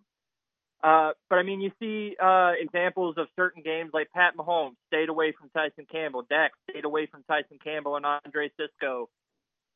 [0.83, 5.07] Uh, but I mean, you see uh, examples of certain games like Pat Mahomes stayed
[5.09, 9.09] away from Tyson Campbell, Dak stayed away from Tyson Campbell and Andre Cisco,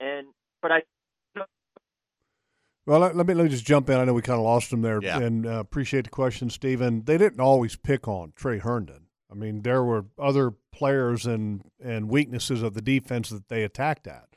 [0.02, 0.28] and
[0.62, 0.82] but I
[2.86, 3.98] Well, let, let me let me just jump in.
[3.98, 5.20] I know we kind of lost him there, Yeah.
[5.20, 7.04] and uh, appreciate the question, Stephen.
[7.04, 9.07] They didn't always pick on Tre Herndon.
[9.32, 14.08] I mean, there were other players and and weaknesses of the defense that they attacked
[14.08, 14.28] at.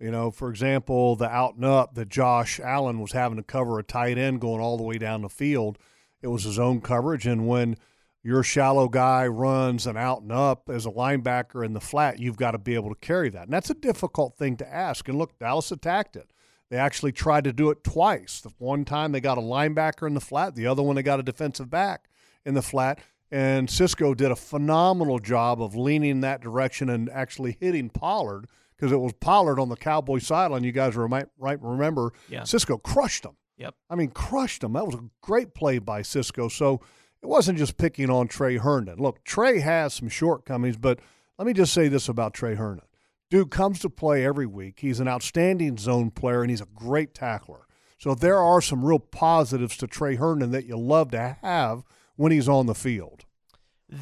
[0.00, 3.78] You know, for example, the out and up that Josh Allen was having to cover
[3.78, 5.78] a tight end going all the way down the field.
[6.20, 7.76] It was his own coverage, and when
[8.22, 12.38] your shallow guy runs an out and up as a linebacker in the flat, you've
[12.38, 15.06] got to be able to carry that, and that's a difficult thing to ask.
[15.08, 16.30] And look, Dallas attacked it.
[16.70, 18.40] They actually tried to do it twice.
[18.40, 21.20] The one time they got a linebacker in the flat, the other one they got
[21.20, 22.08] a defensive back
[22.44, 22.98] in the flat.
[23.34, 28.92] And Cisco did a phenomenal job of leaning that direction and actually hitting Pollard because
[28.92, 30.62] it was Pollard on the Cowboy sideline.
[30.62, 32.44] You guys remi- right remember Yeah.
[32.44, 33.36] Cisco crushed him.
[33.56, 33.74] Yep.
[33.90, 34.74] I mean, crushed him.
[34.74, 36.46] That was a great play by Cisco.
[36.46, 36.80] So
[37.22, 38.98] it wasn't just picking on Tre Herndon.
[39.00, 41.00] Look, Tre has some shortcomings, but
[41.36, 42.86] let me just say this about Tre Herndon.
[43.30, 44.78] Dude comes to play every week.
[44.78, 47.66] He's an outstanding zone player, and he's a great tackler.
[47.98, 51.82] So there are some real positives to Tre Herndon that you love to have
[52.16, 53.23] when he's on the field.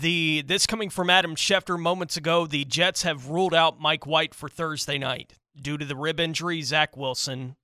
[0.00, 2.46] The this coming from Adam Schefter moments ago.
[2.46, 6.62] The Jets have ruled out Mike White for Thursday night due to the rib injury.
[6.62, 7.56] Zach Wilson.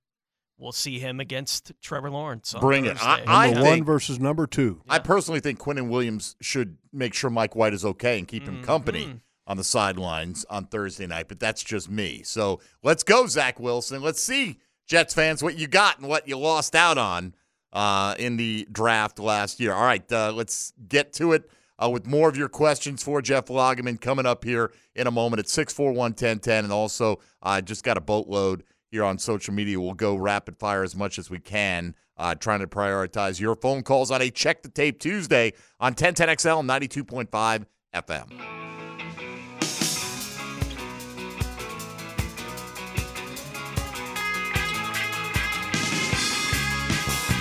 [0.57, 2.53] We'll see him against Trevor Lawrence.
[2.53, 2.97] On Bring it.
[2.97, 3.25] Thursday.
[3.25, 4.81] I, I Number think, one versus number two.
[4.89, 8.61] I personally think Quinnen Williams should make sure Mike White is okay and keep him
[8.61, 12.21] company on the sidelines on Thursday night, but that's just me.
[12.23, 14.03] So let's go, Zach Wilson.
[14.03, 17.33] Let's see, Jets fans, what you got and what you lost out on
[17.73, 19.73] uh, in the draft last year.
[19.73, 21.49] All right, uh, let's get to it
[21.81, 25.39] uh, with more of your questions for Jeff Lageman coming up here in a moment
[25.39, 26.65] at 641 1010.
[26.65, 29.79] And also, I just got a boatload here on social media.
[29.79, 33.83] We'll go rapid fire as much as we can, uh, trying to prioritize your phone
[33.83, 38.68] calls on a Check the Tape Tuesday on 1010XL 92.5 FM.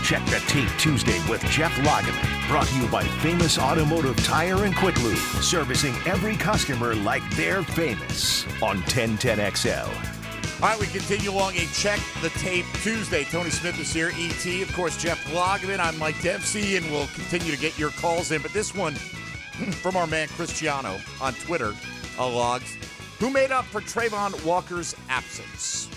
[0.09, 2.49] Check the Tape Tuesday with Jeff Lageman.
[2.49, 5.19] Brought to you by Famous Automotive Tire and Quick Lube.
[5.19, 9.87] Servicing every customer like they're famous on 1010XL.
[9.87, 13.25] All right, we continue along a Check the Tape Tuesday.
[13.25, 14.47] Tony Smith is here, ET.
[14.63, 15.79] Of course, Jeff Lageman.
[15.79, 18.41] I'm Mike Dempsey, and we'll continue to get your calls in.
[18.41, 21.75] But this one from our man Cristiano on Twitter,
[22.19, 22.79] uh, logs.
[23.19, 25.91] Who made up for Travon Walker's absence?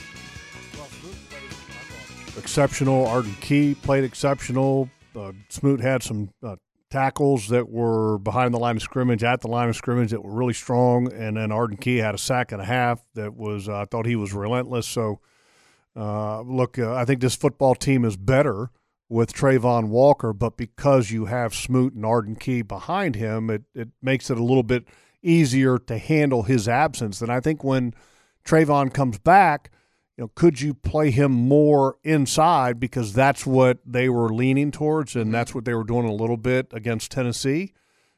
[2.38, 3.06] Exceptional.
[3.08, 4.90] Arden Key played exceptional.
[5.16, 6.56] Uh, Smoot had some uh,
[6.90, 10.32] tackles that were behind the line of scrimmage, at the line of scrimmage that were
[10.32, 13.68] really strong, and then Arden Key had a sack and a half that was.
[13.68, 14.88] uh, I thought he was relentless.
[14.88, 15.20] So,
[15.96, 18.70] uh, look, uh, I think this football team is better
[19.10, 23.90] with Travon Walker, but because you have Smoot and Arden Key behind him, it it
[24.02, 24.86] makes it a little bit
[25.22, 27.22] easier to handle his absence.
[27.22, 27.94] And I think when
[28.46, 29.70] Travon comes back
[30.22, 35.16] you know, could you play him more inside because that's what they were leaning towards
[35.16, 35.32] and mm-hmm.
[35.32, 37.74] that's what they were doing a little bit against Tennessee.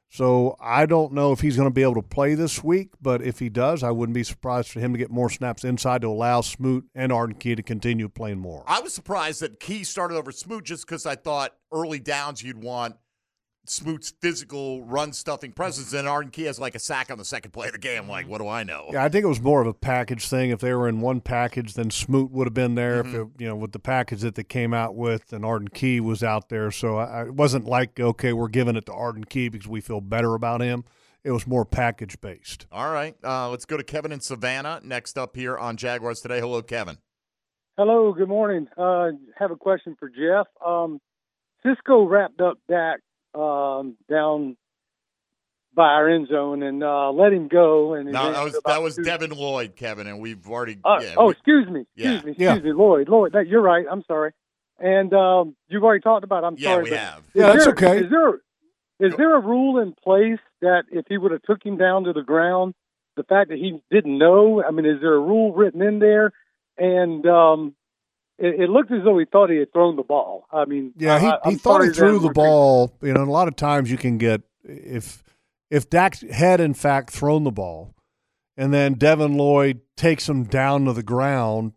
[0.10, 3.22] So I don't know if he's going to be able to play this week, but
[3.22, 6.10] if he does, I wouldn't be surprised for him to get more snaps inside to
[6.10, 8.66] allow Smoot and Arden Key to continue playing more.
[8.68, 12.62] I was surprised that Key started over Smoot just because I thought early downs you'd
[12.62, 12.98] want
[13.66, 17.52] Smoot's physical run stuffing presence, and Arden Key has like a sack on the second
[17.52, 18.10] play of the game.
[18.10, 18.90] Like, what do I know?
[18.92, 20.50] Yeah, I think it was more of a package thing.
[20.50, 23.04] If they were in one package, then Smoot would have been there.
[23.04, 23.16] Mm-hmm.
[23.16, 26.00] If it, you know, with the package that they came out with, and Arden Key
[26.02, 29.24] was out there, so I, I- it wasn't like okay, we're giving it to Arden
[29.24, 30.84] Key because we feel better about him.
[31.24, 32.66] It was more package based.
[32.70, 36.42] All right, uh, let's go to Kevin in Savannah next up here on Jaguars today.
[36.42, 36.98] Hello, Kevin.
[37.78, 38.68] Hello, good morning.
[38.78, 40.48] Uh, have a question for Jeff.
[40.64, 41.00] Um,
[41.66, 43.00] Cisco wrapped up Dak
[43.36, 44.58] um, down
[45.76, 47.94] by our end zone and uh, let him go.
[47.96, 50.78] And No, that was that was two- Devin Lloyd, Kevin, and we've already.
[50.84, 52.14] Uh, yeah, oh, we- excuse me, Yeah.
[52.16, 52.54] excuse me, Yeah.
[52.54, 53.10] excuse me, Lloyd.
[53.10, 53.86] Lloyd, that, you're right.
[53.90, 54.32] I'm sorry.
[54.80, 56.44] And um, you've already talked about.
[56.44, 56.48] it.
[56.48, 56.84] I'm Yeah, sorry.
[56.84, 57.24] we have.
[57.34, 57.98] Yeah, that's there- okay.
[58.06, 58.34] Is there
[59.00, 62.14] is there a rule in place that if he would have took him down to
[62.14, 62.74] the ground,
[63.18, 64.64] the fact that he didn't know?
[64.64, 66.32] I mean, is there a rule written in there?
[66.78, 67.76] And um,
[68.38, 70.46] it, it looked as though he thought he had thrown the ball.
[70.52, 72.94] I mean, Yeah, he, I, he thought he threw the ball.
[73.02, 75.24] You know, a lot of times you can get if
[75.70, 77.96] if Dak had in fact thrown the ball,
[78.58, 81.74] and then Devin Lloyd takes him down to the ground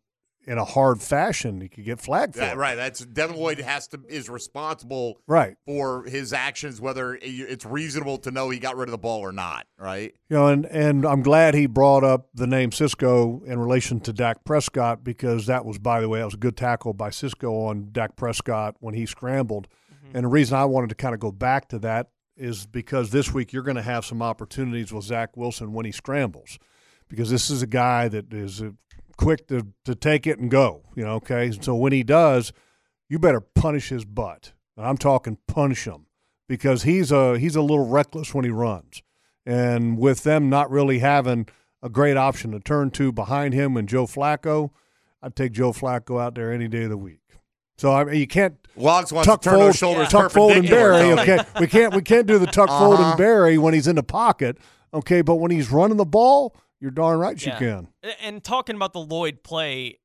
[0.46, 2.76] in a hard fashion, he could get flagged for Yeah, right.
[2.76, 5.56] That's Devin Lloyd has to is responsible Right.
[5.66, 9.32] for his actions, whether it's reasonable to know he got rid of the ball or
[9.32, 9.66] not.
[9.78, 10.14] Right.
[10.28, 14.12] You know, and, and I'm glad he brought up the name Cisco in relation to
[14.12, 17.52] Dak Prescott because that was, by the way, that was a good tackle by Cisco
[17.66, 19.66] on Dak Prescott when he scrambled.
[19.92, 20.16] Mm-hmm.
[20.16, 23.32] And the reason I wanted to kind of go back to that is because this
[23.32, 26.58] week you're going to have some opportunities with Zach Wilson when he scrambles,
[27.08, 28.62] because this is a guy that is
[29.16, 30.82] quick to, to take it and go.
[30.94, 31.50] You know, okay.
[31.60, 32.52] So when he does,
[33.08, 34.52] you better punish his butt.
[34.76, 36.06] And I'm talking punish him
[36.48, 39.02] because he's a he's a little reckless when he runs.
[39.44, 41.46] And with them not really having
[41.82, 44.70] a great option to turn to behind him and Joe Flacco,
[45.22, 47.20] I'd take Joe Flacco out there any day of the week.
[47.78, 50.52] So I mean, you can't Logs wants tuck to turn fold, those shoulders tuck fold
[50.52, 51.12] and bury.
[51.12, 53.10] Okay, we can't we can't do the tuck fold Uh-huh.
[53.10, 54.58] and bury when he's in the pocket.
[54.94, 57.58] Okay, but when he's running the ball, you're darn right you Yeah.
[57.58, 57.88] can.
[58.20, 59.98] And talking about the Lloyd play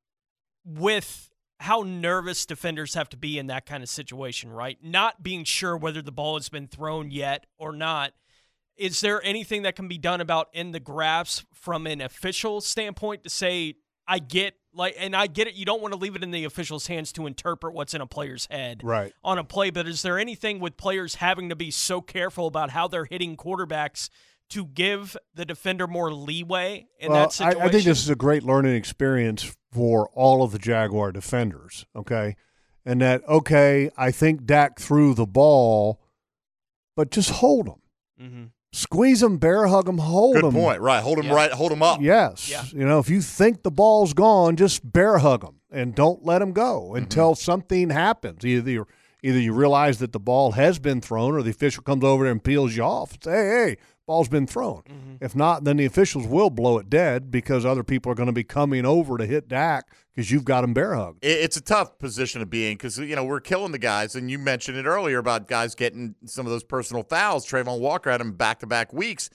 [0.65, 4.77] with how nervous defenders have to be in that kind of situation, right?
[4.83, 8.13] Not being sure whether the ball has been thrown yet or not.
[8.77, 13.23] Is there anything that can be done about in the graphs from an official standpoint
[13.23, 13.75] to say,
[14.07, 15.53] I get like, and I get it.
[15.53, 18.07] You don't want to leave it in the official's hands to interpret what's in a
[18.07, 19.11] player's head Right.
[19.23, 22.71] on a play, but is there anything with players having to be so careful about
[22.71, 24.09] how they're hitting quarterbacks
[24.51, 27.61] to give the defender more leeway in Well, that situation?
[27.61, 31.85] I, I think this is a great learning experience for all of the Jaguar defenders.
[31.95, 32.35] Okay,
[32.85, 36.01] and that okay, I think Dak threw the ball,
[36.95, 37.81] but just hold him,
[38.21, 38.43] mm-hmm.
[38.73, 40.81] squeeze him, bear hug him, hold him Good point.
[40.81, 41.01] Right.
[41.01, 41.35] Hold him Yeah.
[41.35, 41.51] right.
[41.51, 42.01] Hold him up.
[42.01, 42.49] Yes.
[42.49, 42.63] Yeah.
[42.71, 46.41] You know, if you think the ball's gone, just bear hug him and don't let
[46.41, 48.45] him go until something happens.
[48.45, 48.85] Either
[49.23, 52.31] either you realize that the ball has been thrown, or the official comes over there
[52.31, 53.17] and peels you off.
[53.23, 53.77] Say, hey, hey,
[54.11, 54.83] ball's been thrown.
[54.89, 55.15] Mm-hmm.
[55.23, 58.33] If not, then the officials will blow it dead because other people are going to
[58.33, 61.19] be coming over to hit Dak because you've got him bear hugged.
[61.21, 64.29] It's a tough position to be in because you know we're killing the guys, and
[64.29, 67.47] you mentioned it earlier about guys getting some of those personal fouls.
[67.47, 69.29] Travon Walker had him back to back weeks,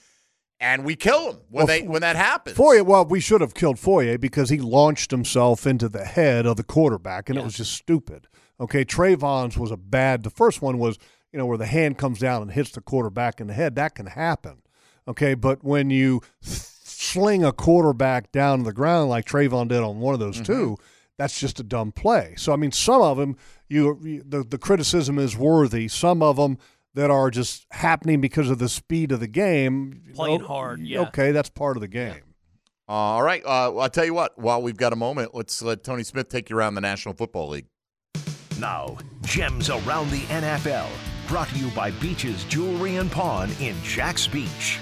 [0.59, 2.55] and we kill him when Well, they when that happens.
[2.55, 6.57] Foye, well, we should have killed Foye because he launched himself into the head of
[6.57, 8.27] the quarterback, and it was just stupid.
[8.59, 10.21] Okay, Travon's was a bad.
[10.21, 10.99] The first one was,
[11.33, 13.73] you know, where the hand comes down and hits the quarterback in the head.
[13.73, 14.61] That can happen.
[15.07, 19.99] Okay, but when you sling a quarterback down to the ground like Travon did on
[19.99, 20.77] one of those two,
[21.17, 22.33] that's just a dumb play.
[22.37, 23.37] So I mean, some of them,
[23.69, 25.87] you, you the the criticism is worthy.
[25.87, 26.57] Some of them
[26.93, 30.01] that are just happening because of the speed of the game.
[30.13, 31.01] Playing oh, hard, yeah.
[31.01, 32.21] Okay, that's part of the game.
[32.87, 33.41] All right.
[33.41, 34.37] Uh, well, I'll tell you what.
[34.37, 37.49] While we've got a moment, let's let Tony Smith take you around the National Football
[37.49, 37.65] League.
[38.59, 40.87] Now, gems around the NFL.
[41.27, 44.79] Brought to you by Beaches Jewelry and Pawn in Jax Beach.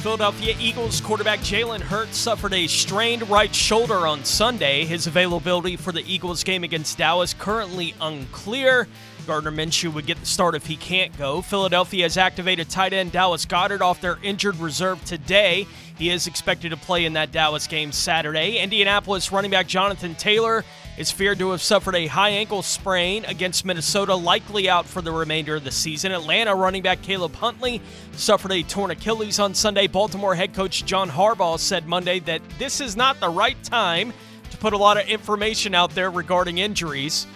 [0.00, 4.86] Philadelphia Eagles quarterback Jalen Hurts suffered a strained right shoulder on Sunday.
[4.86, 8.88] His availability for the Eagles game against Dallas currently unclear.
[9.26, 11.42] Gardner Minshew would get the start if he can't go.
[11.42, 15.66] Philadelphia has activated tight end Dallas Goedert off their injured reserve today.
[15.98, 18.56] He is expected to play in that Dallas game Saturday.
[18.56, 20.64] Indianapolis running back Jonathan Taylor
[21.00, 25.10] is feared to have suffered a high ankle sprain against Minnesota, likely out for the
[25.10, 26.12] remainder of the season.
[26.12, 27.80] Atlanta running back Caleb Huntley
[28.12, 29.86] suffered a torn Achilles on Sunday.
[29.86, 34.12] Baltimore head coach John Harbaugh said Monday that this is not the right time
[34.50, 37.26] to put a lot of information out there regarding injuries.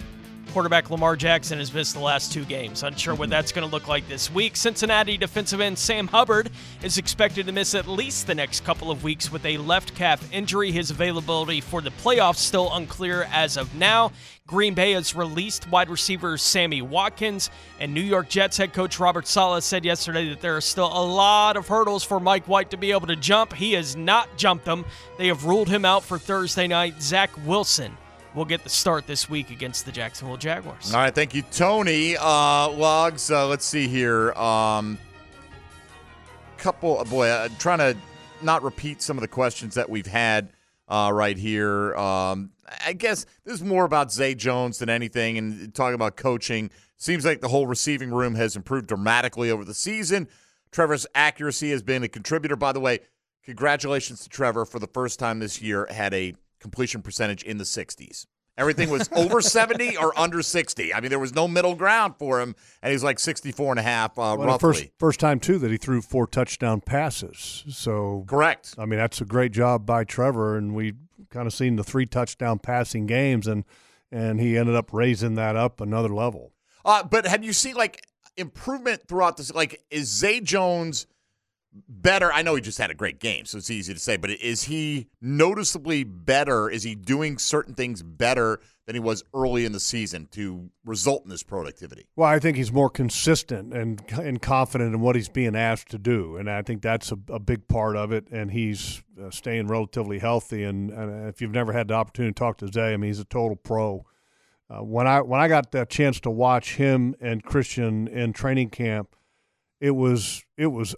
[0.54, 2.84] Quarterback Lamar Jackson has missed the last two games.
[2.84, 4.54] Unsure what that's going to look like this week.
[4.54, 6.48] Cincinnati defensive end Sam Hubbard
[6.80, 10.32] is expected to miss at least the next couple of weeks with a left calf
[10.32, 10.70] injury.
[10.70, 14.12] His availability for the playoffs still unclear as of now.
[14.46, 17.50] Green Bay has released wide receiver Sammy Watkins,
[17.80, 21.04] and New York Jets head coach Robert Saleh said yesterday that there are still a
[21.04, 23.54] lot of hurdles for Mike White to be able to jump.
[23.54, 24.84] He has not jumped them.
[25.18, 27.02] They have ruled him out for Thursday night.
[27.02, 27.96] Zach Wilson
[28.34, 30.92] will get the start this week against the Jacksonville Jaguars.
[30.92, 32.16] All right, thank you, Tony.
[32.16, 33.30] Uh, logs.
[33.30, 34.32] Uh, let's see here.
[34.32, 34.98] Um,
[36.58, 37.04] couple.
[37.04, 37.96] Boy, I'm trying to
[38.42, 40.50] not repeat some of the questions that we've had
[40.88, 41.94] uh, right here.
[41.94, 42.50] Um,
[42.84, 46.70] I guess this is more about Zay Jones than anything, and talking about coaching.
[46.96, 50.28] Seems like the whole receiving room has improved dramatically over the season.
[50.70, 52.56] Trevor's accuracy has been a contributor.
[52.56, 53.00] By the way,
[53.44, 56.34] congratulations to Trevor for the first time this year had a
[56.64, 58.24] completion percentage in the 60s.
[58.56, 60.94] Everything was over 70 or under 60.
[60.94, 63.82] I mean, there was no middle ground for him, and he's like 64 and a
[63.82, 64.58] half, uh, Well, roughly.
[64.72, 67.64] first first time too that he threw four touchdown passes.
[67.68, 68.74] So correct.
[68.78, 70.94] I mean that's a great job by Trevor, and we
[71.28, 73.64] kind of seen the three touchdown passing games, and
[74.10, 76.52] and he ended up raising that up another level.
[76.84, 78.06] Uh, but have you seen like
[78.36, 79.52] improvement throughout this?
[79.52, 81.06] Like, is Zay Jones
[81.88, 82.32] better?
[82.32, 84.64] I know he just had a great game, so it's easy to say, but is
[84.64, 86.70] he noticeably better?
[86.70, 91.24] Is he doing certain things better than he was early in the season to result
[91.24, 92.06] in this productivity?
[92.16, 95.98] Well, I think he's more consistent and and confident in what he's being asked to
[95.98, 98.28] do, and I think that's a, a big part of it.
[98.30, 100.64] And he's uh, staying relatively healthy.
[100.64, 103.20] And, and if you've never had the opportunity to talk to Zay, I mean, he's
[103.20, 104.04] a total pro.
[104.68, 108.70] Uh, when I when I got the chance to watch him and Christian in training
[108.70, 109.14] camp,
[109.80, 110.94] it was it was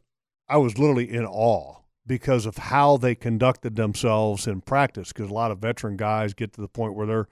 [0.49, 5.13] I was literally in awe because of how they conducted themselves in practice.
[5.13, 7.29] Because a lot of veteran guys get to the point where they're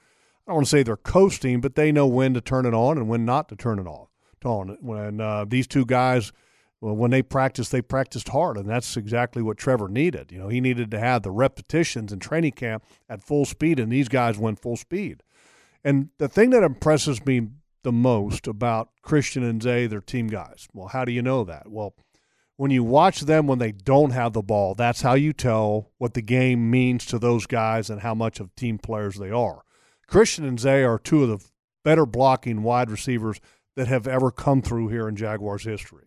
[0.47, 2.99] I don't want to say they're coasting, but they know when to turn it on
[2.99, 4.09] and when not to turn it off.
[4.45, 6.31] On when uh, these two guys,
[6.79, 10.31] well, when they practiced, they practiced hard, and that's exactly what Trevor needed.
[10.31, 13.91] You know, he needed to have the repetitions in training camp at full speed, and
[13.91, 15.23] these guys went full speed.
[15.83, 17.49] And the thing that impresses me
[17.85, 20.69] the most about Christian and Zay, their team guys.
[20.75, 21.71] Well, how do you know that?
[21.71, 21.95] Well,
[22.57, 26.15] when you watch them when they don't have the ball, that's how you tell what
[26.15, 29.63] the game means to those guys and how much of team players they are.
[30.07, 31.45] Christian and Zay are two of the
[31.83, 33.41] better blocking wide receivers
[33.77, 36.07] that have ever come through here in Jaguars history.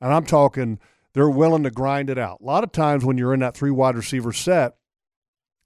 [0.00, 0.78] And I'm talking
[1.12, 2.40] they're willing to grind it out.
[2.40, 4.76] A lot of times when you're in that three wide receiver set,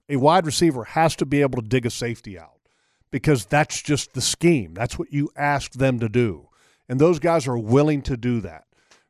[0.09, 2.59] a wide receiver has to be able to dig a safety out
[3.11, 4.73] because that's just the scheme.
[4.73, 6.49] That's what you ask them to do.
[6.89, 8.66] And those guys are willing to do that.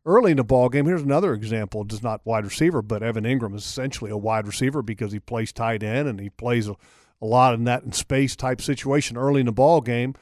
[0.08, 1.84] Early in the ball game, here's another example.
[1.84, 5.52] Just not wide receiver, but Evan Engram is essentially a wide receiver because he plays
[5.52, 6.76] tight end and he plays a,
[7.22, 10.16] a lot in that in space type situation early in the ball game.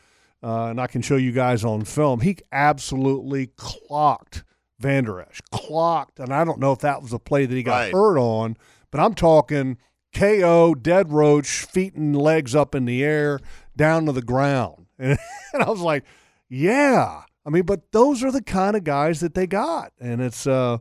[0.43, 2.21] Uh, and I can show you guys on film.
[2.21, 4.43] He absolutely clocked
[4.79, 6.19] Van Der Esch, clocked.
[6.19, 7.93] And I don't know if that was a play that he got Right.
[7.93, 8.57] hurt on,
[8.91, 9.77] but I'm talking
[10.13, 13.39] KO, dead roach, feet and legs up in the air,
[13.77, 14.87] down to the ground.
[14.97, 15.17] And,
[15.53, 16.03] and I was like,
[16.49, 17.21] yeah.
[17.45, 19.91] I mean, but those are the kind of guys that they got.
[19.99, 20.79] And it's, uh,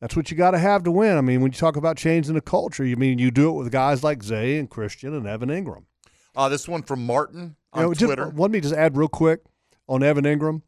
[0.00, 1.16] that's what you got to have to win.
[1.16, 3.72] I mean, when you talk about changing the culture, you mean you do it with
[3.72, 5.84] guys like Zay and Christian and Evan Engram.
[6.36, 8.32] Uh, this one from Martin on You know, just- Twitter.
[8.36, 9.40] let me just add real quick
[9.88, 10.62] on Evan Engram.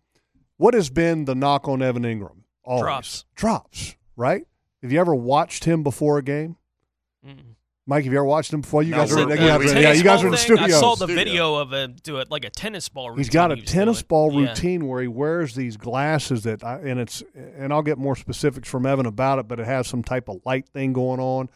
[0.57, 2.43] What has been the knock on Evan Engram?
[2.65, 2.83] Always.
[2.83, 3.25] Drops.
[3.35, 4.47] Drops, right?
[4.83, 6.57] Have you ever watched him before a game?
[7.87, 8.83] Mike, have you ever watched him before?
[8.83, 10.39] You No, guys are, we're- you guys we- are- yeah, you guys are in the
[10.39, 10.65] studio.
[10.65, 13.19] I saw the video of him do it like a tennis ball routine.
[13.25, 14.07] He's got a he tennis doing.
[14.09, 14.49] ball Yeah.
[14.49, 18.71] routine where he wears these glasses that, I, and it's, and I'll get more specifics
[18.71, 21.51] from Evan about it, but it has some type of light thing going on,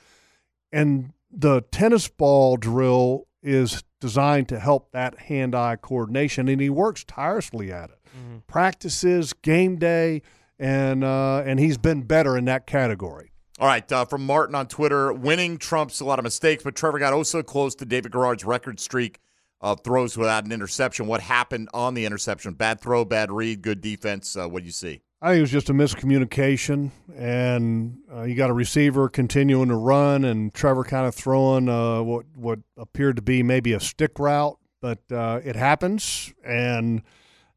[0.70, 7.04] and the tennis ball drill is designed to help that hand-eye coordination, and he works
[7.04, 7.98] tirelessly at it.
[8.16, 8.38] Mm-hmm.
[8.46, 10.20] Practices, game day,
[10.58, 13.30] and uh, and he's been better in that category.
[13.60, 17.00] All right, uh, from Martin on Twitter, winning trumps a lot of mistakes, but Trevor
[17.00, 19.18] got oh so close to David Garrard's record streak
[19.60, 21.08] of throws without an interception.
[21.08, 22.54] What happened on the interception?
[22.54, 24.36] Bad throw, bad read, good defense.
[24.36, 25.02] Uh, what do you see?
[25.20, 29.76] I think it was just a miscommunication, and uh, you got a receiver continuing to
[29.76, 34.20] run, and Trevor kind of throwing uh, what what appeared to be maybe a stick
[34.20, 37.02] route, but uh, it happens, and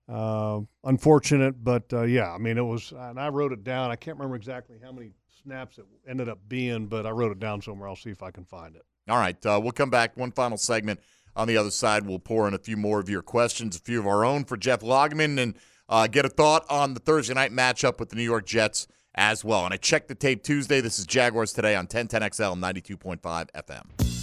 [0.09, 3.91] uh, unfortunate, but yeah, I mean it was, and I wrote it down.
[3.91, 5.11] I can't remember exactly how many
[5.43, 7.89] snaps it ended up being, but I wrote it down somewhere.
[7.89, 8.83] I'll see if I can find it.
[9.09, 10.15] All right, uh, we'll come back.
[10.15, 10.99] One final segment
[11.35, 12.05] on the other side.
[12.05, 14.57] We'll pour in a few more of your questions, a few of our own for
[14.57, 15.55] Jeff Lageman, and
[15.89, 19.43] uh, get a thought on the Thursday night matchup with the New York Jets as
[19.43, 19.65] well.
[19.65, 20.81] And I checked the tape Tuesday.
[20.81, 24.20] This is Jaguars today on 1010XL 92.5 FM.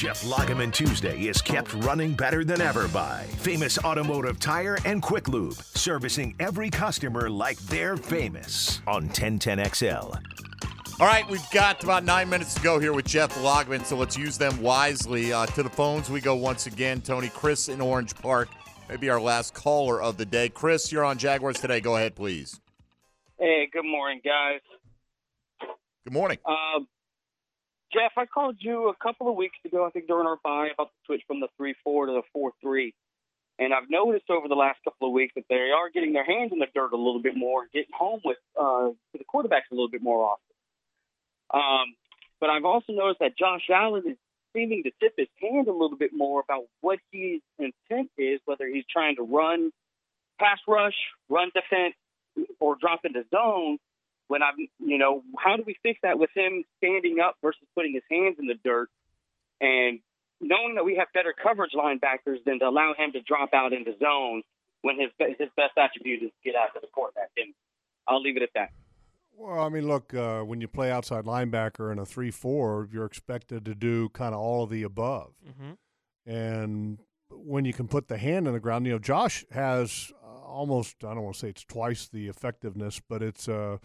[0.00, 5.28] Jeff Lageman Tuesday is kept running better than ever by Famous Automotive Tire and Quick
[5.28, 10.18] Lube, servicing every customer like they're famous on 1010XL.
[10.98, 14.16] All right, we've got about nine minutes to go here with Jeff Lageman, so let's
[14.16, 15.34] use them wisely.
[15.34, 17.02] Uh, to the phones we go once again.
[17.02, 18.48] Tony, Chris in Orange Park,
[18.88, 20.48] maybe our last caller of the day.
[20.48, 21.82] Chris, you're on Jaguars today.
[21.82, 22.58] Go ahead, please.
[23.38, 24.60] Hey, good morning, guys.
[26.04, 26.38] Good morning.
[26.46, 26.88] Um,
[27.92, 30.90] Jeff, I called you a couple of weeks ago, I think during our buy, about
[30.90, 32.94] the switch from the 3 4 to the 4 3.
[33.58, 36.50] And I've noticed over the last couple of weeks that they are getting their hands
[36.52, 39.74] in the dirt a little bit more, getting home with uh, to the quarterbacks a
[39.74, 40.54] little bit more often.
[41.52, 41.94] Um,
[42.40, 44.16] but I've also noticed that Josh Allen is
[44.54, 48.66] seeming to tip his hand a little bit more about what his intent is, whether
[48.66, 49.70] he's trying to run,
[50.38, 50.96] pass rush,
[51.28, 51.94] run defense,
[52.58, 53.78] or drop into zone.
[54.30, 57.94] When I'm, you know, how do we fix that with him standing up versus putting
[57.94, 58.88] his hands in the dirt,
[59.60, 59.98] and
[60.40, 63.90] knowing that we have better coverage linebackers than to allow him to drop out into
[63.98, 64.42] zone
[64.82, 67.30] when his his best attribute is to get after the quarterback.
[67.36, 67.52] And
[68.06, 68.70] I'll leave it at that.
[69.36, 73.06] Well, I mean, look, uh, when you play outside linebacker in a 3 4, you're
[73.06, 75.32] expected to do kind of all of the above.
[75.44, 76.30] Mm-hmm.
[76.30, 76.98] And
[77.30, 81.04] when you can put the hand in the ground, you know, Josh has uh, almost,
[81.04, 83.80] I don't want to say it's twice the effectiveness, but it's a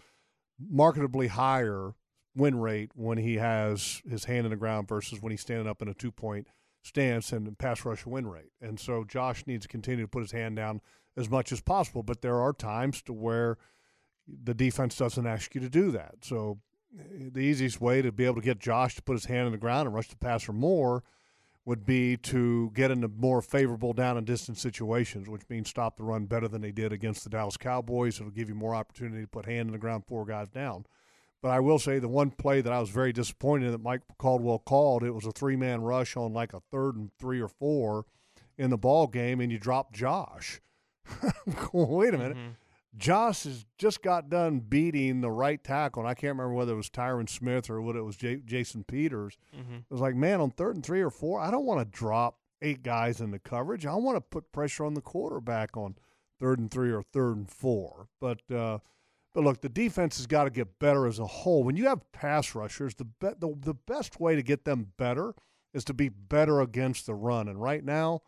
[0.60, 1.94] marketably higher
[2.34, 5.82] win rate when he has his hand in the ground versus when he's standing up
[5.82, 6.46] in a two point
[6.82, 8.52] stance and pass rush win rate.
[8.60, 10.80] And so Josh needs to continue to put his hand down
[11.16, 12.02] as much as possible.
[12.02, 13.58] But there are times to where
[14.28, 16.16] the defense doesn't ask you to do that.
[16.22, 16.58] So
[16.92, 19.58] the easiest way to be able to get Josh to put his hand in the
[19.58, 21.02] ground and rush the passer more
[21.66, 26.04] would be to get into more favorable down and distance situations, which means stop the
[26.04, 28.20] run better than they did against the Dallas Cowboys.
[28.20, 30.86] It'll give you more opportunity to put hand in the ground, four guys down.
[31.42, 34.60] But I will say the one play that I was very disappointed that Mike Caldwell
[34.60, 38.06] called, it was a three man rush on like a third and three or four
[38.56, 40.60] in the ball game, and you dropped Josh.
[41.72, 42.36] Wait a minute.
[42.36, 42.52] Mm-hmm.
[42.96, 46.76] Josh has just got done beating the right tackle, and I can't remember whether it
[46.76, 49.36] was Tyron Smith or whether it was J- Jason Peters.
[49.54, 49.78] Mhm.
[49.80, 52.38] It was like, man, on third and three or four, I don't want to drop
[52.62, 53.84] eight guys in the coverage.
[53.84, 55.96] I want to put pressure on the quarterback on
[56.38, 58.08] third and three or third and four.
[58.20, 58.78] But uh,
[59.34, 61.62] but look, the defense has got to get better as a whole.
[61.64, 65.34] When you have pass rushers, the, be- the the best way to get them better
[65.74, 67.46] is to be better against the run.
[67.48, 68.22] And right now,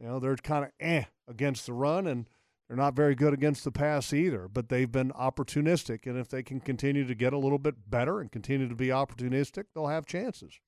[0.00, 2.28] you know, they're kind of eh against the run, and
[2.70, 4.46] they're not very good against the pass either.
[4.46, 8.20] But they've been opportunistic, and if they can continue to get a little bit better
[8.20, 10.60] and continue to be opportunistic, they'll have chances.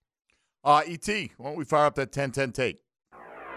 [0.64, 2.80] Uh, ET, why don't we fire up that 10-10 take?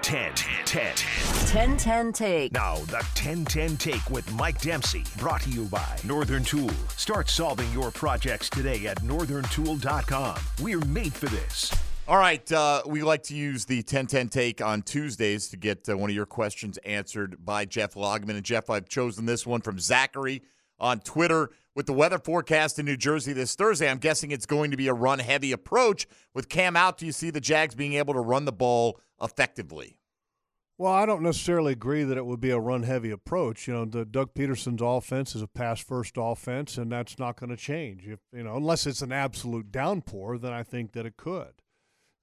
[0.04, 0.86] 10 10.
[0.86, 2.52] 1010 take.
[2.52, 6.70] Now, the 10 10 take with Mike Dempsey, brought to you by Northern Tool.
[6.98, 10.38] Start solving your projects today at northerntool.com.
[10.62, 11.72] We're made for this.
[12.08, 15.98] All right, uh, we like to use the 10-10 take on Tuesdays to get uh,
[15.98, 18.36] one of your questions answered by Jeff Lageman.
[18.36, 20.44] And Jeff, I've chosen this one from Zachary
[20.80, 21.50] on Twitter.
[21.74, 24.88] With the weather forecast in New Jersey this Thursday, I'm guessing it's going to be
[24.88, 26.06] a run-heavy approach.
[26.36, 29.98] With Cam out, do you see the Jags being able to run the ball effectively?
[30.78, 33.68] Well, I don't necessarily agree that it would be a run-heavy approach.
[33.68, 37.58] You know, the Doug Pederson's offense is a pass-first offense, and that's not going to
[37.58, 38.06] change.
[38.08, 41.64] If you know, unless it's an absolute downpour, then I think that it could.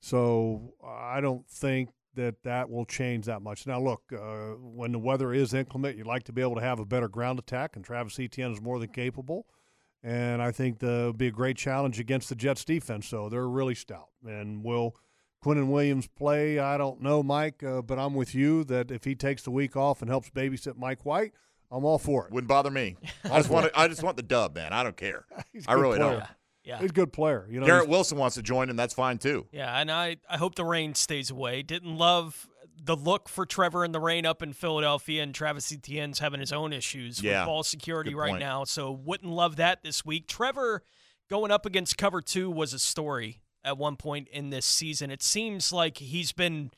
[0.02, 3.68] So I don't think that that will change that much.
[3.68, 6.80] Now, look, uh, when the weather is inclement, you'd like to be able to have
[6.80, 9.46] a better ground attack, and Travis Etienne is more than capable.
[10.02, 13.06] And I think that would be a great challenge against the Jets defense.
[13.06, 14.08] So they're really stout.
[14.26, 14.96] And will
[15.44, 16.58] Quinnen Williams play?
[16.58, 19.76] I don't know, Mike, uh, but I'm with you that if he takes the week
[19.76, 21.32] off and helps babysit Mike White,
[21.70, 22.32] I'm all for it.
[22.32, 22.96] Wouldn't bother me.
[23.24, 24.72] I just want I just want the dub, man.
[24.72, 25.26] I don't care.
[25.68, 26.18] I really player.
[26.18, 26.24] don't.
[26.64, 26.78] Yeah.
[26.78, 27.46] He's a good player.
[27.50, 29.46] You know, Garrett Wilson wants to join, and that's fine too.
[29.52, 31.62] Yeah, and I, I hope the rain stays away.
[31.62, 32.48] Didn't love
[32.84, 36.52] the look for Trevor in the rain up in Philadelphia, and Travis Etienne's having his
[36.52, 38.40] own issues Yeah, with ball security good right point.
[38.40, 38.64] now.
[38.64, 40.26] So wouldn't love that this week.
[40.28, 40.82] Trevor
[41.28, 45.10] going up against cover two was a story at one point in this season.
[45.10, 46.70] It seems like he's been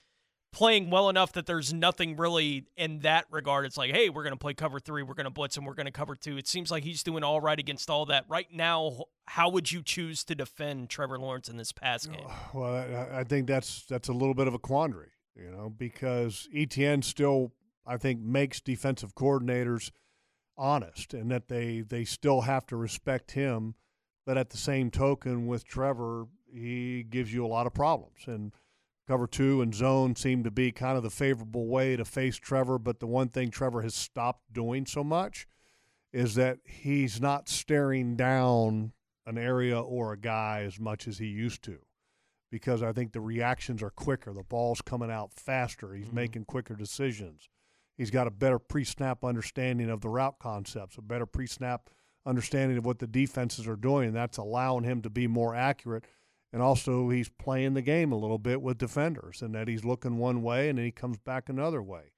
[0.54, 3.66] playing well enough that there's nothing really in that regard.
[3.66, 5.74] It's like, hey, we're going to play cover three, we're going to blitz, and we're
[5.74, 6.38] going to cover two.
[6.38, 8.24] It seems like he's doing all right against all that.
[8.28, 12.26] Right now, how would you choose to defend Trevor Lawrence in this pass game?
[12.54, 12.74] Well,
[13.12, 17.52] I, think that's that's a little bit of a quandary, you know, because Etienne still,
[17.86, 19.90] I think, makes defensive coordinators
[20.56, 23.74] honest, and that they they still have to respect him.
[24.24, 28.52] But at the same token, with Trevor, he gives you a lot of problems, and
[29.06, 32.78] cover two and zone seem to be kind of the favorable way to face Trevor.
[32.78, 35.46] But the one thing Trevor has stopped doing so much
[36.12, 38.92] is that he's not staring down
[39.26, 41.78] an area or a guy as much as he used to
[42.54, 44.32] because I think the reactions are quicker.
[44.32, 45.92] The ball's coming out faster.
[45.92, 46.14] He's mm-hmm.
[46.14, 47.48] making quicker decisions.
[47.96, 51.90] He's got a better pre-snap understanding of the route concepts, a better pre-snap
[52.24, 54.06] understanding of what the defenses are doing.
[54.06, 56.04] And that's allowing him to be more accurate.
[56.54, 60.18] And also, he's playing the game a little bit with defenders, and that he's looking
[60.18, 62.12] one way and then he comes back another way.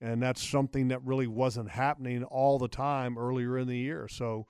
[0.00, 4.08] And that's something that really wasn't happening all the time earlier in the year.
[4.08, 4.46] So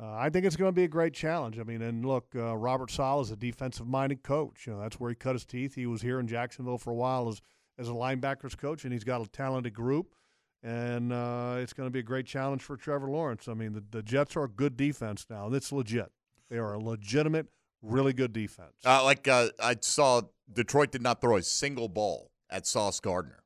[0.00, 1.58] uh, I think it's going to be a great challenge.
[1.58, 4.68] I mean, and look, uh, Robert Saleh is a defensive-minded coach.
[4.68, 5.74] You know, that's where he cut his teeth.
[5.74, 7.42] He was here in Jacksonville for a while as
[7.76, 10.14] as a linebackers coach, and he's got a talented group.
[10.62, 13.48] And uh, it's going to be a great challenge for Trevor Lawrence.
[13.48, 16.12] I mean, the, the Jets are a good defense now, and it's legit.
[16.50, 17.48] They are a legitimate,
[17.82, 18.74] really good defense.
[18.84, 23.42] Uh, like uh, I saw, Detroit did not throw a single ball at Sauce Gardner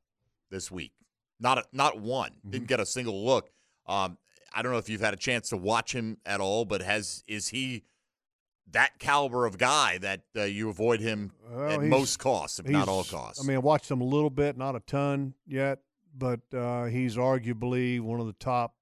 [0.49, 0.93] this week.
[1.39, 2.31] Not a, not one.
[2.49, 3.49] Didn't get a single look.
[3.87, 4.17] Um,
[4.53, 7.23] I don't know if you've had a chance to watch him at all, but has
[7.27, 7.83] is he
[8.71, 12.87] that caliber of guy that uh, you avoid him Well, at most costs, if not
[12.87, 13.43] all costs?
[13.43, 15.79] I mean, I watched him a little bit, not a ton yet,
[16.17, 18.75] but uh, he's arguably one of the top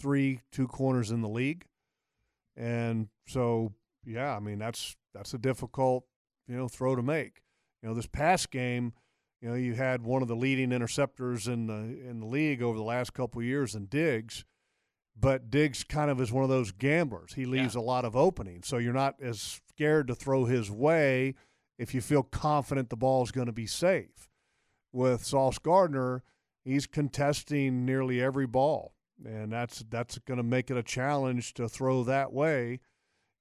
[0.00, 1.66] three two corners in the league,
[2.56, 3.72] and so
[4.06, 6.04] yeah, I mean that's that's a difficult
[6.48, 7.42] you know throw to make.
[7.82, 8.92] You know, this past game,
[9.40, 11.74] you know, you had one of the leading interceptors in the
[12.08, 14.44] in the league over the last couple of years in Diggs.
[15.18, 17.32] But Diggs kind of is one of those gamblers.
[17.34, 21.34] He leaves a lot of openings, so you're not as scared to throw his way
[21.78, 24.28] if you feel confident the ball is going to be safe.
[24.92, 26.22] With Sauce Gardner,
[26.64, 28.92] he's contesting nearly every ball,
[29.24, 32.80] and that's that's going to make it a challenge to throw that way.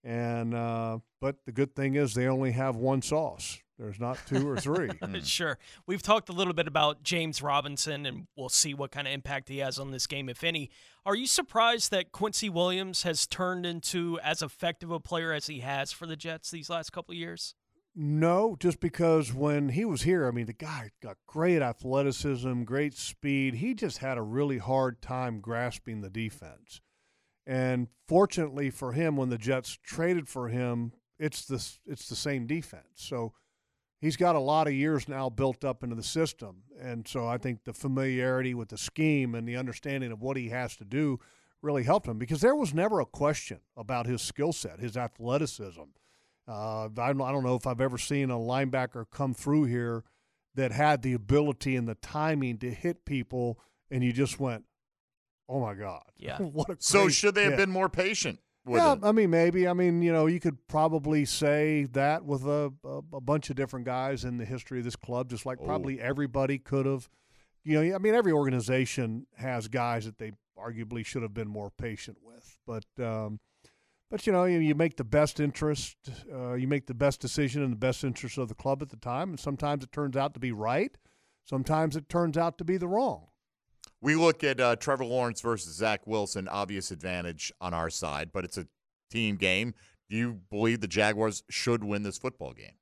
[0.05, 3.59] And uh, but the good thing is they only have one sauce.
[3.77, 4.89] There's not two or three.
[5.23, 5.57] sure.
[5.85, 9.49] We've talked a little bit about James Robinson, and we'll see what kind of impact
[9.49, 10.69] he has on this game, if any.
[11.05, 15.59] Are you surprised that Quincy Williams has turned into as effective a player as he
[15.59, 17.55] has for the Jets these last couple of years?
[17.97, 22.93] No, just because when he was here, I mean, the guy got great athleticism, great
[22.93, 23.55] speed.
[23.55, 26.81] He just had a really hard time grasping the defense.
[27.45, 32.47] And fortunately for him, when the Jets traded for him, it's the it's the same
[32.47, 32.85] defense.
[32.95, 33.33] So
[33.99, 37.37] he's got a lot of years now built up into the system, and so I
[37.37, 41.19] think the familiarity with the scheme and the understanding of what he has to do
[41.61, 45.81] really helped him because there was never a question about his skill set, his athleticism.
[46.47, 50.03] Uh, I don't I don't know if I've ever seen a linebacker come through here
[50.55, 53.59] that had the ability and the timing to hit people,
[53.91, 54.65] and you just went,
[55.47, 56.39] "Oh my God!" Yeah.
[56.39, 57.57] what a so great should they have hit.
[57.57, 59.03] been more patient with Yeah, him?
[59.03, 59.67] I mean, maybe.
[59.67, 63.55] I mean, you know, you could probably say that with a, a, a bunch of
[63.55, 67.09] different guys in the history of this club, just like probably everybody could have.
[67.63, 71.69] You know, I mean, every organization has guys that they arguably should have been more
[71.69, 72.85] patient with, but.
[73.03, 73.39] Um,
[74.11, 75.97] but you know, you, you make the best interest,
[76.31, 78.97] uh, you make the best decision in the best interest of the club at the
[78.97, 80.95] time, and sometimes it turns out to be right,
[81.43, 83.25] sometimes it turns out to be the wrong.
[84.01, 88.43] We look at uh, Trevor Lawrence versus Zach Wilson, obvious advantage on our side, but
[88.43, 88.67] it's a
[89.09, 89.73] team game.
[90.09, 92.75] Do you believe the Jaguars should win this football game?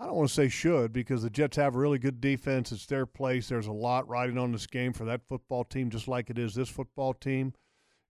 [0.00, 2.72] I don't want to say should because the Jets have a really good defense.
[2.72, 3.48] It's their place.
[3.48, 6.54] There's a lot riding on this game for that football team, just like it is
[6.54, 7.52] this football team.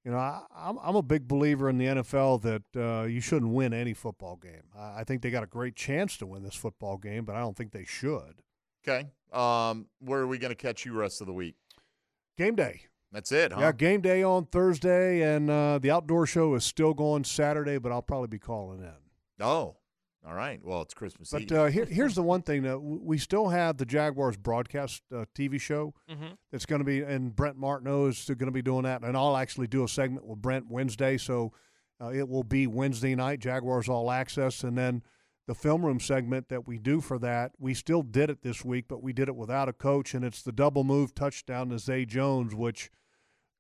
[0.05, 3.53] You know, I, I'm I'm a big believer in the NFL that uh, you shouldn't
[3.53, 4.63] win any football game.
[4.79, 7.41] I, I think they got a great chance to win this football game, but I
[7.41, 8.43] don't think they should.
[8.87, 9.09] Okay.
[9.33, 11.55] Um, where are we going to catch you rest of the week?
[12.37, 12.83] Game day.
[13.13, 13.61] That's it, huh?
[13.61, 17.91] Yeah, game day on Thursday, and uh, the outdoor show is still going Saturday, but
[17.91, 19.45] I'll probably be calling in.
[19.45, 19.77] Oh,
[20.25, 20.61] all right.
[20.63, 21.53] Well, it's Christmas But Eve.
[21.53, 25.59] uh, here, here's the one thing that we still have the Jaguars broadcast uh, TV
[25.61, 26.37] show Mhm.
[26.53, 29.37] that's going to be, and Brent Martineau is going to be doing that, and I'll
[29.37, 31.53] actually do a segment with Brent Wednesday, so
[32.01, 35.03] uh, it will be Wednesday night Jaguars All Access, and then
[35.47, 37.53] the film room segment that we do for that.
[37.59, 40.43] We still did it this week, but we did it without a coach, and it's
[40.43, 42.91] the double move touchdown to Zay Jones, which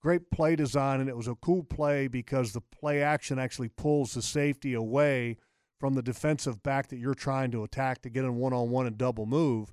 [0.00, 4.14] great play design, and it was a cool play because the play action actually pulls
[4.14, 5.36] the safety away
[5.78, 8.86] from the defensive back that you're trying to attack to get in one on one
[8.86, 9.72] and double move.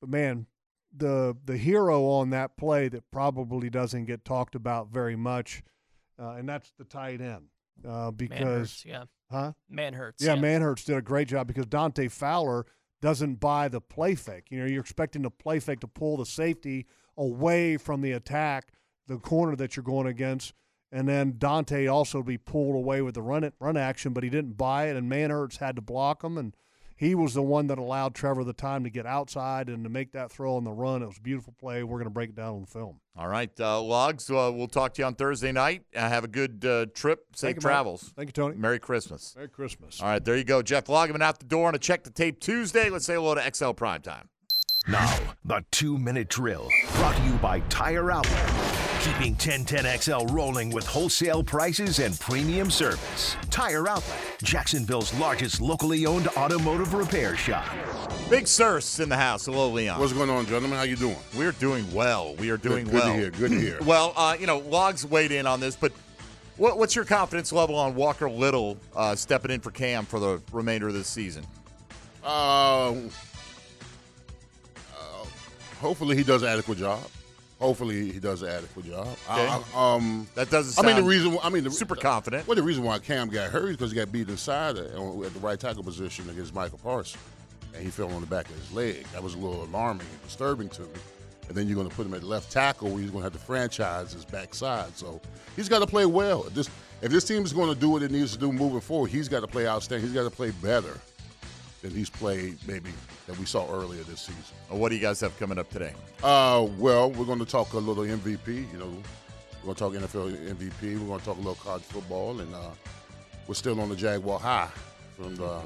[0.00, 0.46] But man,
[0.94, 5.62] the the hero on that play that probably doesn't get talked about very much,
[6.18, 7.48] uh, and that's the tight end
[7.86, 9.04] uh, because Manhertz, yeah.
[9.30, 10.40] Huh Manhertz, yeah, yeah.
[10.40, 12.66] Manhertz did a great job because Dante Fowler
[13.02, 14.46] doesn't buy the play fake.
[14.50, 16.86] You know, you're expecting the play fake to pull the safety
[17.16, 18.72] away from the attack,
[19.06, 20.52] the corner that you're going against,
[20.92, 24.30] and then Dante also be pulled away with the run it run action, but he
[24.30, 26.54] didn't buy it, and Manhertz had to block him, and
[26.96, 30.12] he was the one that allowed Trevor the time to get outside and to make
[30.12, 31.02] that throw on the run.
[31.02, 31.82] It was a beautiful play.
[31.82, 33.00] We're going to break it down on the film.
[33.16, 35.84] All right, uh, Logs, uh, we'll talk to you on Thursday night.
[35.94, 37.24] Uh, have a good uh, trip.
[37.34, 37.72] Safe Thank you, Mike.
[37.74, 38.12] travels.
[38.16, 38.56] Thank you, Tony.
[38.56, 39.34] Merry Christmas.
[39.36, 40.00] Merry Christmas.
[40.00, 40.62] All right, there you go.
[40.62, 42.90] Jeff Lageman out the door on a Check the Tape Tuesday.
[42.90, 44.24] Let's say hello to XL Primetime.
[44.88, 48.52] Now, the two minute drill brought to you by Tire Outlet.
[49.00, 53.36] Keeping 1010XL rolling with wholesale prices and premium service.
[53.50, 57.66] Tire Outlet, Jacksonville's largest locally owned automotive repair shop.
[58.30, 59.46] Big Sirs in the house.
[59.46, 59.98] Hello, Leon.
[60.00, 60.78] What's going on, gentlemen?
[60.78, 61.16] How you doing?
[61.36, 62.34] We're doing well.
[62.36, 63.14] We are doing Good- good to well.
[63.16, 63.78] hear, good to hear.
[63.84, 65.92] well, uh, you know, Logs weighed in on this, but
[66.56, 70.40] what, what's your confidence level on Walker Little uh, stepping in for Cam for the
[70.52, 71.44] remainder of this season?
[72.24, 72.94] Uh,
[75.80, 77.00] hopefully he does an adequate job.
[77.58, 79.06] Hopefully he does an adequate job.
[79.30, 79.46] Okay.
[79.46, 81.38] I- I- um, That doesn't I mean, the reason.
[81.42, 82.46] I mean, the, super confident.
[82.46, 85.34] Well, the reason why Cam got hurt is because he got beat inside at, at
[85.34, 87.22] the right tackle position against Michael Parsons,
[87.74, 89.06] and he fell on the back of his leg.
[89.12, 90.88] That was a little alarming and disturbing to me.
[91.48, 93.32] And then you're going to put him at left tackle, where he's going to have
[93.32, 94.94] to franchise his backside.
[94.98, 95.20] So
[95.54, 96.42] he's got to play well.
[96.52, 96.68] This
[97.00, 99.28] if this team is going to do what it needs to do moving forward, he's
[99.28, 100.06] got to play outstanding.
[100.06, 100.98] He's got to play better
[101.86, 102.90] than he's played maybe
[103.26, 104.42] that we saw earlier this season.
[104.68, 105.92] What do you guys have coming up today?
[106.22, 108.70] Uh, well, we're going to talk a little MVP.
[108.72, 109.02] You know,
[109.64, 110.98] we're going to talk NFL MVP.
[111.00, 112.70] We're going to talk a little college football, and uh,
[113.46, 114.68] we're still on the Jaguar high
[115.16, 115.60] from the,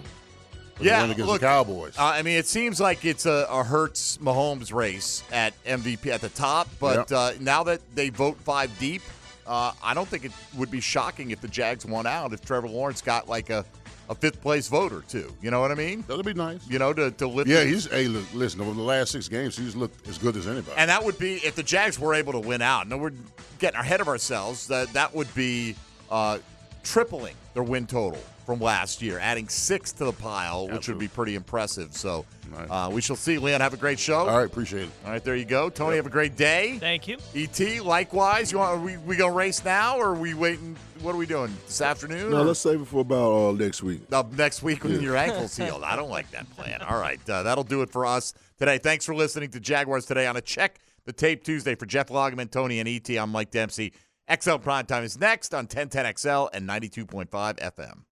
[0.75, 1.97] from Yeah, win against look, the Cowboys.
[1.99, 6.21] Uh, I mean, it seems like it's a, a Hurts Mahomes race at MVP at
[6.21, 7.17] the top, but Yeah.
[7.17, 9.03] uh, now that they vote five deep,
[9.47, 12.69] uh, I don't think it would be shocking if the Jags won out if Trevor
[12.69, 13.65] Lawrence got like a,
[14.11, 15.33] a fifth place voter too.
[15.41, 16.05] You know what I mean?
[16.09, 16.69] That'd be nice.
[16.69, 17.49] You know, to, to lift.
[17.49, 18.61] yeah, he's hey, look, listen.
[18.61, 20.77] Over the last six games, he's looked as good as anybody.
[20.77, 22.89] And that would be if the Jags were able to win out.
[22.89, 23.13] No, we're
[23.61, 24.67] getting ahead of ourselves.
[24.67, 25.77] That that would be
[26.11, 26.39] uh,
[26.83, 28.21] tripling their win total
[28.51, 31.95] from last year, adding six to the pile, which would be pretty impressive.
[31.95, 32.27] So
[32.69, 33.39] uh, we shall see.
[33.39, 34.27] Leon, have a great show.
[34.27, 34.91] All right, appreciate it.
[35.05, 35.71] All right, there you go.
[35.71, 36.77] Tony, have a great day.
[36.81, 37.17] Thank you.
[37.37, 38.51] Et, likewise.
[38.51, 38.73] You want?
[38.81, 40.77] Are we we gonna race now, or are we waiting?
[41.01, 42.31] What are we doing this afternoon?
[42.33, 44.01] No, or- let's save it for about uh, next week.
[44.11, 44.99] uh, next week when Yeah.
[45.01, 45.85] your ankle's healed.
[45.85, 46.83] I don't like that plan.
[46.83, 48.79] All right, uh, that'll do it for us today.
[48.79, 52.51] Thanks for listening to Jaguars today on a check the tape Tuesday for Jeff Lageman,
[52.51, 53.09] Tony, and ET.
[53.11, 53.93] I'm Mike Dempsey.
[54.29, 57.29] XL Primetime is next on 1010 XL and 92.5
[57.59, 58.03] FM.